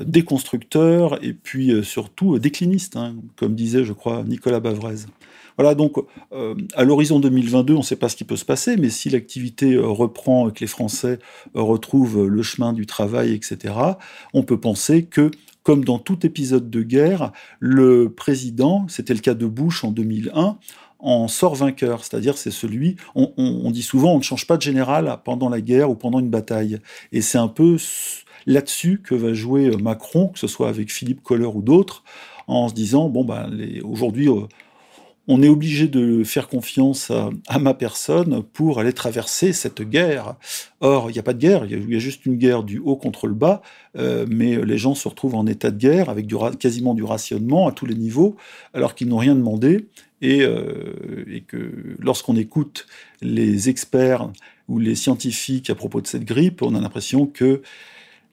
déconstructeurs 0.05 1.23
et 1.23 1.33
puis 1.33 1.83
surtout 1.83 2.39
déclinistes, 2.39 2.95
hein, 2.95 3.15
comme 3.35 3.55
disait, 3.55 3.83
je 3.83 3.93
crois, 3.93 4.23
Nicolas 4.23 4.59
Bavrez. 4.59 5.05
Voilà, 5.57 5.73
donc 5.73 5.95
euh, 6.33 6.55
à 6.75 6.83
l'horizon 6.83 7.19
2022, 7.19 7.73
on 7.73 7.77
ne 7.77 7.83
sait 7.83 7.95
pas 7.95 8.09
ce 8.09 8.15
qui 8.15 8.25
peut 8.25 8.35
se 8.35 8.45
passer, 8.45 8.75
mais 8.75 8.89
si 8.89 9.09
l'activité 9.09 9.73
euh, 9.73 9.87
reprend 9.87 10.49
que 10.49 10.59
les 10.59 10.67
Français 10.67 11.19
euh, 11.55 11.61
retrouvent 11.61 12.27
le 12.27 12.43
chemin 12.43 12.73
du 12.73 12.85
travail, 12.85 13.33
etc., 13.33 13.73
on 14.33 14.43
peut 14.43 14.59
penser 14.59 15.05
que, 15.05 15.31
comme 15.63 15.85
dans 15.85 15.97
tout 15.97 16.25
épisode 16.25 16.69
de 16.69 16.81
guerre, 16.81 17.31
le 17.59 18.09
président, 18.09 18.85
c'était 18.89 19.13
le 19.13 19.21
cas 19.21 19.33
de 19.33 19.45
Bush 19.45 19.85
en 19.85 19.91
2001, 19.91 20.57
en 20.99 21.27
sort 21.27 21.55
vainqueur, 21.55 22.03
c'est-à-dire 22.03 22.37
c'est 22.37 22.51
celui, 22.51 22.95
on, 23.15 23.31
on, 23.37 23.71
dit 23.71 23.83
souvent, 23.83 24.13
on 24.13 24.17
ne 24.17 24.23
change 24.23 24.47
pas 24.47 24.57
de 24.57 24.61
général 24.61 25.19
pendant 25.23 25.49
la 25.49 25.61
guerre 25.61 25.89
ou 25.89 25.95
pendant 25.95 26.19
une 26.19 26.29
bataille, 26.29 26.79
et 27.11 27.21
c'est 27.21 27.37
un 27.37 27.47
peu 27.47 27.77
là-dessus 28.45 29.01
que 29.03 29.15
va 29.15 29.33
jouer 29.33 29.75
Macron, 29.77 30.27
que 30.29 30.39
ce 30.39 30.47
soit 30.47 30.69
avec 30.69 30.91
Philippe 30.91 31.21
Kohler 31.23 31.45
ou 31.45 31.61
d'autres, 31.61 32.03
en 32.47 32.67
se 32.69 32.73
disant, 32.73 33.09
bon, 33.09 33.23
ben, 33.23 33.51
aujourd'hui, 33.83 34.29
on 35.27 35.41
est 35.41 35.47
obligé 35.47 35.87
de 35.87 36.23
faire 36.23 36.47
confiance 36.47 37.11
à, 37.11 37.59
ma 37.59 37.73
personne 37.73 38.43
pour 38.43 38.79
aller 38.79 38.93
traverser 38.93 39.53
cette 39.53 39.81
guerre. 39.81 40.35
Or, 40.81 41.09
il 41.09 41.13
n'y 41.13 41.19
a 41.19 41.23
pas 41.23 41.33
de 41.33 41.39
guerre, 41.39 41.65
il 41.65 41.91
y, 41.91 41.95
a 41.95 41.99
juste 41.99 42.25
une 42.25 42.35
guerre 42.35 42.63
du 42.63 42.77
haut 42.77 42.95
contre 42.95 43.27
le 43.27 43.33
bas, 43.33 43.61
euh, 43.97 44.25
mais 44.29 44.63
les 44.63 44.77
gens 44.77 44.93
se 44.93 45.07
retrouvent 45.07 45.35
en 45.35 45.47
état 45.47 45.71
de 45.71 45.77
guerre 45.77 46.09
avec 46.09 46.27
quasiment 46.59 46.93
du 46.93 47.03
rationnement 47.03 47.67
à 47.67 47.71
tous 47.71 47.85
les 47.85 47.95
niveaux, 47.95 48.35
alors 48.73 48.93
qu'ils 48.93 49.07
n'ont 49.07 49.17
rien 49.17 49.35
demandé, 49.35 49.87
et, 50.21 50.41
euh, 50.43 51.25
et 51.27 51.41
que 51.41 51.71
lorsqu'on 51.99 52.35
écoute 52.35 52.85
les 53.21 53.69
experts 53.69 54.31
ou 54.67 54.79
les 54.79 54.95
scientifiques 54.95 55.69
à 55.69 55.75
propos 55.75 56.01
de 56.01 56.07
cette 56.07 56.25
grippe, 56.25 56.61
on 56.61 56.75
a 56.75 56.81
l'impression 56.81 57.25
que 57.25 57.61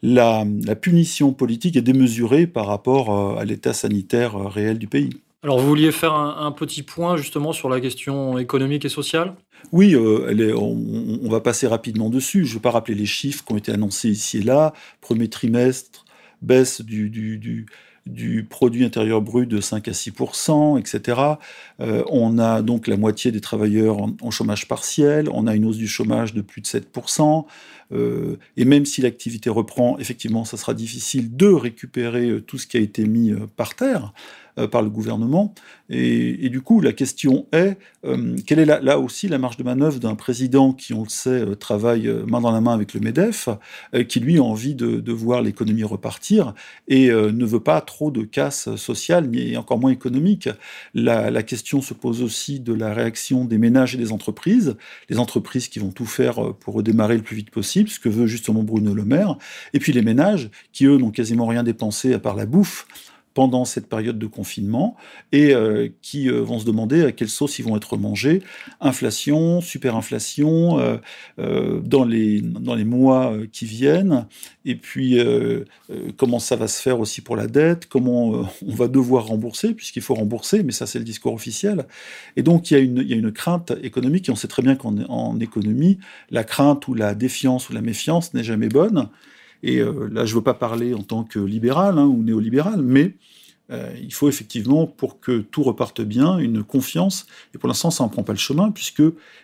la, 0.03 0.45
la, 0.65 0.75
punition 0.75 1.33
politique 1.33 1.77
est 1.77 1.83
démesurée 1.83 2.47
par 2.47 2.67
rapport 2.67 3.37
euh, 3.37 3.41
à 3.41 3.45
l'état 3.45 3.73
sanitaire 3.73 4.37
réel 4.37 4.79
du 4.79 4.89
pays. 4.89 5.11
Alors, 5.45 5.59
vous 5.59 5.67
vouliez 5.67 5.91
faire 5.91 6.15
un, 6.15 6.53
petit 6.53 6.85
point 6.85 7.17
justement 7.17 7.53
sur 7.53 7.69
la 7.69 7.81
question 7.81 8.39
économique 8.39 8.85
et 8.85 8.89
sociale? 8.89 9.35
Oui, 9.73 9.95
euh, 9.95 10.55
on, 10.57 11.29
va 11.29 11.41
passer 11.41 11.67
rapidement 11.67 12.11
dessus. 12.11 12.45
Je 12.45 12.51
ne 12.51 12.55
vais 12.55 12.63
pas 12.63 12.71
rappeler 12.71 12.95
les 12.95 13.07
chiffres 13.07 13.45
qui 13.45 13.53
ont 13.53 13.57
été 13.57 13.73
annoncés 13.73 14.09
ici 14.09 14.39
et 14.39 14.43
là. 14.43 14.73
Premier 15.01 15.29
trimestre, 15.29 16.05
baisse 16.43 16.81
du, 16.81 17.11
du, 17.11 18.47
produit 18.49 18.85
intérieur 18.85 19.21
brut 19.21 19.49
de 19.49 19.61
5 19.61 19.89
à 19.89 19.91
6% 19.91 20.79
etc. 20.79 21.21
Euh, 21.81 22.05
on 22.09 22.39
a 22.39 22.63
donc 22.63 22.87
la 22.87 22.97
moitié 22.97 23.33
des 23.33 23.41
travailleurs 23.41 23.97
en, 24.01 24.31
chômage 24.31 24.69
partiel. 24.69 25.29
On 25.33 25.49
a 25.49 25.57
une 25.57 25.65
hausse 25.65 25.77
du 25.77 25.89
chômage 25.89 26.35
de 26.35 26.43
plus 26.43 26.61
de 26.61 26.69
7% 26.69 27.47
euh, 27.91 28.37
et 28.57 28.65
même 28.65 28.85
si 28.87 29.03
l'activité 29.03 29.51
reprend, 29.51 29.99
effectivement, 29.99 30.45
ça 30.45 30.57
sera 30.57 30.73
difficile 30.73 31.37
de 31.37 31.49
récupérer 31.49 32.41
tout 32.47 32.59
ce 32.59 32.69
qui 32.69 32.77
a 32.77 32.81
été 32.81 33.07
mis 33.07 33.33
par 33.57 33.75
terre. 33.75 34.13
Euh, 34.59 34.69
par 34.69 34.83
le 34.83 34.91
gouvernement. 34.91 35.55
Et, 35.89 36.51
du 36.51 36.61
coup, 36.61 36.83
la 36.83 36.93
question 36.93 37.47
est, 37.53 37.79
euh, 38.05 38.37
quelle 38.47 38.59
est 38.59 38.67
là 38.67 38.99
aussi 38.99 39.27
la 39.29 39.39
marge 39.39 39.57
de 39.57 39.63
manœuvre 39.63 39.99
d'un 39.99 40.15
président 40.15 40.75
qui, 40.75 40.93
on 40.93 41.05
le 41.05 41.09
sait, 41.09 41.31
euh, 41.31 41.55
travaille 41.55 42.07
main 42.27 42.43
dans 42.43 42.51
la 42.51 42.61
main 42.61 42.75
avec 42.75 42.93
le 42.93 43.01
MEDEF, 43.01 43.49
qui 44.09 44.21
lui 44.21 44.39
a 44.39 44.43
envie 44.43 44.75
de, 44.75 45.13
voir 45.13 45.41
l'économie 45.41 45.85
repartir 45.85 46.55
et 46.89 47.09
ne 47.09 47.45
veut 47.45 47.61
pas 47.61 47.81
trop 47.81 48.11
de 48.11 48.23
casse 48.23 48.75
sociale, 48.77 49.29
ni 49.29 49.57
encore 49.57 49.79
moins 49.79 49.91
économique. 49.91 50.49
La, 50.95 51.31
la, 51.31 51.43
question 51.43 51.81
se 51.81 51.95
pose 51.95 52.23
aussi 52.23 52.61
de 52.61 52.75
la 52.75 52.93
réaction 52.93 53.45
des 53.45 53.59
ménages 53.59 53.95
et 53.95 53.99
des 53.99 54.13
entreprises, 54.13 54.77
les 55.09 55.19
entreprises 55.19 55.69
qui 55.69 55.79
vont 55.79 55.93
tout 55.93 56.07
faire 56.07 56.55
pour 56.55 56.75
redémarrer 56.75 57.17
le 57.17 57.23
plus 57.23 57.37
vite 57.37 57.51
possible, 57.51 57.89
ce 57.89 58.01
que 58.01 58.09
veut 58.09 58.27
justement 58.27 58.63
Bruno 58.63 58.95
Le 58.95 59.05
Maire, 59.05 59.37
et 59.73 59.79
puis 59.79 59.93
les 59.93 60.03
ménages 60.03 60.51
qui, 60.73 60.87
eux, 60.87 60.99
n'ont 60.99 61.11
quasiment 61.11 61.47
rien 61.47 61.63
dépensé 61.63 62.15
à 62.15 62.19
part 62.19 62.37
la 62.37 62.47
bouffe 62.47 62.87
pendant 63.35 63.65
cette 63.65 63.87
période 63.89 64.19
de 64.19 64.27
confinement 64.27 64.97
et 65.33 65.55
euh, 65.55 65.89
qui 66.03 66.29
euh, 66.29 66.41
vont 66.41 66.59
se 66.59 66.65
demander 66.65 67.05
à 67.05 67.13
quelle 67.13 67.29
sauce 67.29 67.59
ils 67.59 67.65
vont 67.65 67.77
être 67.77 67.97
mangés. 67.97 68.43
Inflation, 68.81 69.61
superinflation 69.61 70.79
euh, 71.39 71.81
dans, 71.81 72.05
les, 72.05 72.41
dans 72.41 72.75
les 72.75 72.85
mois 72.85 73.35
qui 73.53 73.65
viennent. 73.65 74.27
Et 74.65 74.77
puis, 74.77 75.19
comment 76.17 76.39
ça 76.39 76.57
va 76.57 76.69
se 76.69 76.81
faire 76.81 77.01
aussi 77.01 77.21
pour 77.21 77.37
la 77.37 77.47
dette, 77.47 77.87
comment 77.87 78.47
on 78.67 78.75
va 78.75 78.89
devoir 78.89 79.27
rembourser, 79.27 79.75
puisqu'il 79.75 80.03
faut 80.03 80.15
rembourser, 80.15 80.63
mais 80.63 80.73
ça 80.73 80.87
c'est 80.87 80.99
le 80.99 81.05
discours 81.05 81.35
officiel. 81.35 81.87
Et 82.37 82.43
donc, 82.43 82.71
il 82.71 82.75
y 82.75 82.77
a 82.77 82.81
une, 82.81 82.99
il 82.99 83.09
y 83.09 83.15
a 83.15 83.17
une 83.17 83.33
crainte 83.33 83.73
économique, 83.83 84.29
et 84.29 84.33
on 84.33 84.37
sait 84.37 84.49
très 84.49 84.63
bien 84.63 84.77
qu'en 84.77 85.39
économie, 85.41 85.99
la 86.31 86.45
crainte 86.45 86.87
ou 86.89 86.95
la 86.95 87.15
défiance 87.15 87.69
ou 87.71 87.73
la 87.73 87.83
méfiance 87.83 88.35
n'est 88.35 88.45
jamais 88.45 88.69
bonne. 88.69 89.09
Et 89.63 89.79
euh, 89.79 90.09
là, 90.11 90.25
je 90.25 90.33
ne 90.33 90.39
veux 90.39 90.45
pas 90.45 90.55
parler 90.55 90.95
en 90.95 91.03
tant 91.03 91.25
que 91.25 91.39
libéral 91.39 91.99
hein, 91.99 92.07
ou 92.07 92.23
néolibéral, 92.23 92.83
mais 92.83 93.15
euh, 93.71 93.91
il 94.03 94.13
faut 94.13 94.29
effectivement, 94.29 94.87
pour 94.87 95.21
que 95.21 95.39
tout 95.39 95.63
reparte 95.63 96.01
bien, 96.03 96.39
une 96.39 96.63
confiance. 96.63 97.27
Et 97.55 97.59
pour 97.59 97.69
l'instant, 97.69 97.91
ça 97.91 98.05
n'en 98.05 98.09
prend 98.09 98.23
pas 98.23 98.33
le 98.33 98.39
chemin, 98.39 98.71
puisque 98.71 99.03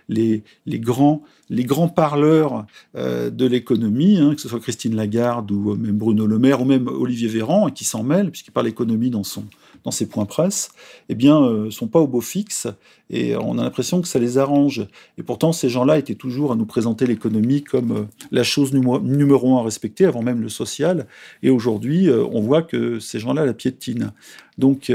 les, 0.08 0.42
grands, 0.66 1.22
les 1.48 1.64
grands 1.64 1.88
parleurs 1.88 2.66
euh, 2.96 3.30
de 3.30 3.46
l'économie, 3.46 4.18
hein, 4.18 4.34
que 4.34 4.40
ce 4.40 4.48
soit 4.48 4.60
Christine 4.60 4.96
Lagarde 4.96 5.50
ou 5.50 5.74
même 5.76 5.96
Bruno 5.96 6.26
Le 6.26 6.38
Maire 6.38 6.60
ou 6.60 6.64
même 6.64 6.88
Olivier 6.88 7.28
Véran, 7.28 7.70
qui 7.70 7.84
s'en 7.84 8.02
mêle, 8.02 8.30
puisqu'il 8.30 8.50
parle 8.50 8.68
économie 8.68 9.10
dans 9.10 9.24
son, 9.24 9.44
dans 9.84 9.90
ses 9.90 10.06
points 10.06 10.26
presse, 10.26 10.70
eh 11.08 11.14
bien, 11.14 11.42
euh, 11.42 11.70
sont 11.70 11.88
pas 11.88 12.00
au 12.00 12.06
beau 12.06 12.20
fixe 12.20 12.66
et 13.10 13.36
on 13.36 13.58
a 13.58 13.62
l'impression 13.62 14.00
que 14.00 14.08
ça 14.08 14.18
les 14.18 14.38
arrange. 14.38 14.86
Et 15.16 15.22
pourtant, 15.22 15.52
ces 15.52 15.68
gens-là 15.68 15.98
étaient 15.98 16.14
toujours 16.14 16.52
à 16.52 16.56
nous 16.56 16.66
présenter 16.66 17.06
l'économie 17.06 17.62
comme 17.62 17.92
euh, 17.92 18.04
la 18.30 18.42
chose 18.42 18.72
numéro 18.72 19.56
un 19.56 19.60
à 19.60 19.64
respecter, 19.64 20.04
avant 20.04 20.22
même 20.22 20.40
le 20.40 20.48
social. 20.48 21.06
Et 21.42 21.50
aujourd'hui, 21.50 22.08
euh, 22.08 22.24
on 22.30 22.40
voit 22.40 22.62
que 22.62 22.98
ces 22.98 23.18
gens-là 23.18 23.46
la 23.46 23.54
piétinent. 23.54 24.12
Donc, 24.58 24.92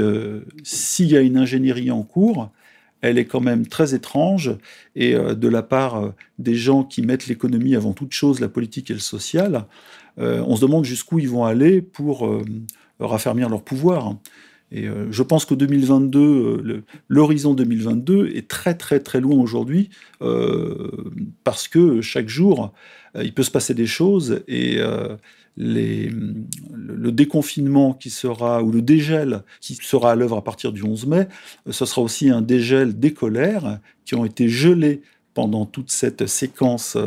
s'il 0.62 1.10
y 1.10 1.16
a 1.16 1.20
une 1.22 1.38
ingénierie 1.38 1.90
en 1.90 2.02
cours, 2.02 2.50
elle 3.00 3.16
est 3.16 3.24
quand 3.24 3.40
même 3.40 3.66
très 3.66 3.94
étrange 3.94 4.54
et 4.94 5.14
de 5.14 5.48
la 5.48 5.62
part 5.62 6.12
des 6.38 6.54
gens 6.54 6.84
qui 6.84 7.00
mettent 7.00 7.28
l'économie 7.28 7.74
avant 7.74 7.94
toute 7.94 8.12
chose, 8.12 8.40
la 8.40 8.50
politique 8.50 8.90
et 8.90 8.94
le 8.94 9.00
social, 9.00 9.64
on 10.18 10.54
se 10.54 10.60
demande 10.60 10.84
jusqu'où 10.84 11.18
ils 11.18 11.30
vont 11.30 11.46
aller 11.46 11.80
pour 11.80 12.28
raffermir 13.00 13.48
leur 13.48 13.62
pouvoir. 13.62 14.16
Et 14.74 14.88
euh, 14.88 15.06
je 15.12 15.22
pense 15.22 15.44
que 15.44 15.54
2022, 15.54 16.18
euh, 16.18 16.84
l'horizon 17.08 17.54
2022 17.54 18.32
est 18.34 18.48
très 18.48 18.74
très 18.74 18.98
très 18.98 19.20
loin 19.20 19.36
aujourd'hui 19.36 19.88
euh, 20.20 20.90
parce 21.44 21.68
que 21.68 22.00
chaque 22.00 22.28
jour, 22.28 22.72
il 23.22 23.32
peut 23.32 23.44
se 23.44 23.52
passer 23.52 23.74
des 23.74 23.86
choses 23.86 24.42
et 24.48 24.80
le, 25.56 27.10
déconfinement 27.12 27.94
qui 27.94 28.10
sera, 28.10 28.60
ou 28.64 28.72
le 28.72 28.82
dégel 28.82 29.44
qui 29.60 29.76
sera 29.76 30.10
à 30.10 30.14
l'œuvre 30.16 30.38
à 30.38 30.42
partir 30.42 30.72
du 30.72 30.82
11 30.82 31.06
mai, 31.06 31.28
ce 31.70 31.86
sera 31.86 32.02
aussi 32.02 32.28
un 32.30 32.42
dégel 32.42 32.98
des 32.98 33.12
colères 33.12 33.78
qui 34.04 34.16
ont 34.16 34.24
été 34.24 34.48
gelées 34.48 35.02
pendant 35.32 35.64
toute 35.64 35.92
cette 35.92 36.26
séquence 36.26 36.98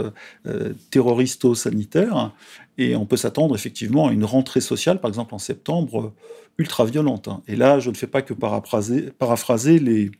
terroristo-sanitaire. 0.91 2.31
Et 2.77 2.95
on 2.95 3.05
peut 3.05 3.17
s'attendre 3.17 3.55
effectivement 3.55 4.07
à 4.07 4.11
une 4.11 4.23
rentrée 4.25 4.61
sociale, 4.61 5.01
par 5.01 5.09
exemple 5.09 5.33
en 5.33 5.39
septembre, 5.39 6.13
ultra 6.57 6.85
violente. 6.85 7.27
Hein. 7.27 7.41
Et 7.47 7.55
là, 7.55 7.79
je 7.79 7.89
ne 7.89 7.95
fais 7.95 8.07
pas 8.07 8.21
que 8.21 8.33
paraphraser, 8.33 9.11
paraphraser 9.17 9.79
les, 9.79 10.11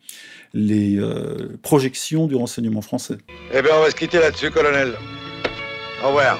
les 0.54 0.98
euh, 0.98 1.58
projections 1.62 2.28
du 2.28 2.36
renseignement 2.36 2.82
français. 2.82 3.18
Eh 3.54 3.62
bien, 3.62 3.72
on 3.78 3.82
va 3.82 3.92
se 3.92 3.96
quitter 3.96 4.20
là-dessus, 4.20 4.50
colonel. 4.52 4.94
Au 6.04 6.08
revoir. 6.08 6.40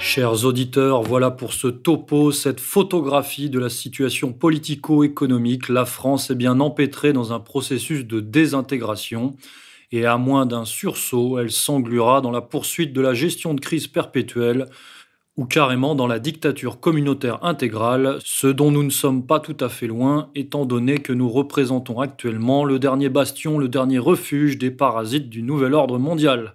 Chers 0.00 0.46
auditeurs, 0.46 1.02
voilà 1.02 1.30
pour 1.30 1.52
ce 1.52 1.68
topo, 1.68 2.32
cette 2.32 2.58
photographie 2.58 3.50
de 3.50 3.58
la 3.58 3.68
situation 3.68 4.32
politico-économique. 4.32 5.68
La 5.68 5.84
France 5.84 6.30
est 6.30 6.34
bien 6.34 6.58
empêtrée 6.58 7.12
dans 7.12 7.34
un 7.34 7.40
processus 7.40 8.06
de 8.06 8.20
désintégration 8.20 9.36
et 9.92 10.06
à 10.06 10.16
moins 10.16 10.46
d'un 10.46 10.64
sursaut, 10.64 11.38
elle 11.38 11.50
s'engluera 11.50 12.20
dans 12.20 12.30
la 12.30 12.40
poursuite 12.40 12.92
de 12.92 13.00
la 13.00 13.14
gestion 13.14 13.54
de 13.54 13.60
crise 13.60 13.88
perpétuelle 13.88 14.66
ou 15.36 15.46
carrément 15.46 15.94
dans 15.94 16.06
la 16.06 16.18
dictature 16.18 16.80
communautaire 16.80 17.42
intégrale, 17.44 18.18
ce 18.22 18.46
dont 18.46 18.70
nous 18.70 18.82
ne 18.82 18.90
sommes 18.90 19.26
pas 19.26 19.40
tout 19.40 19.56
à 19.60 19.68
fait 19.68 19.86
loin, 19.86 20.30
étant 20.34 20.66
donné 20.66 20.98
que 20.98 21.12
nous 21.12 21.30
représentons 21.30 22.00
actuellement 22.00 22.64
le 22.64 22.78
dernier 22.78 23.08
bastion, 23.08 23.58
le 23.58 23.68
dernier 23.68 23.98
refuge 23.98 24.58
des 24.58 24.70
parasites 24.70 25.30
du 25.30 25.42
nouvel 25.42 25.74
ordre 25.74 25.98
mondial. 25.98 26.54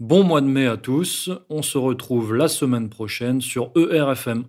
Bon 0.00 0.22
mois 0.22 0.40
de 0.40 0.46
mai 0.46 0.66
à 0.66 0.76
tous, 0.76 1.30
on 1.48 1.62
se 1.62 1.78
retrouve 1.78 2.34
la 2.34 2.48
semaine 2.48 2.90
prochaine 2.90 3.40
sur 3.40 3.70
ERFM. 3.76 4.44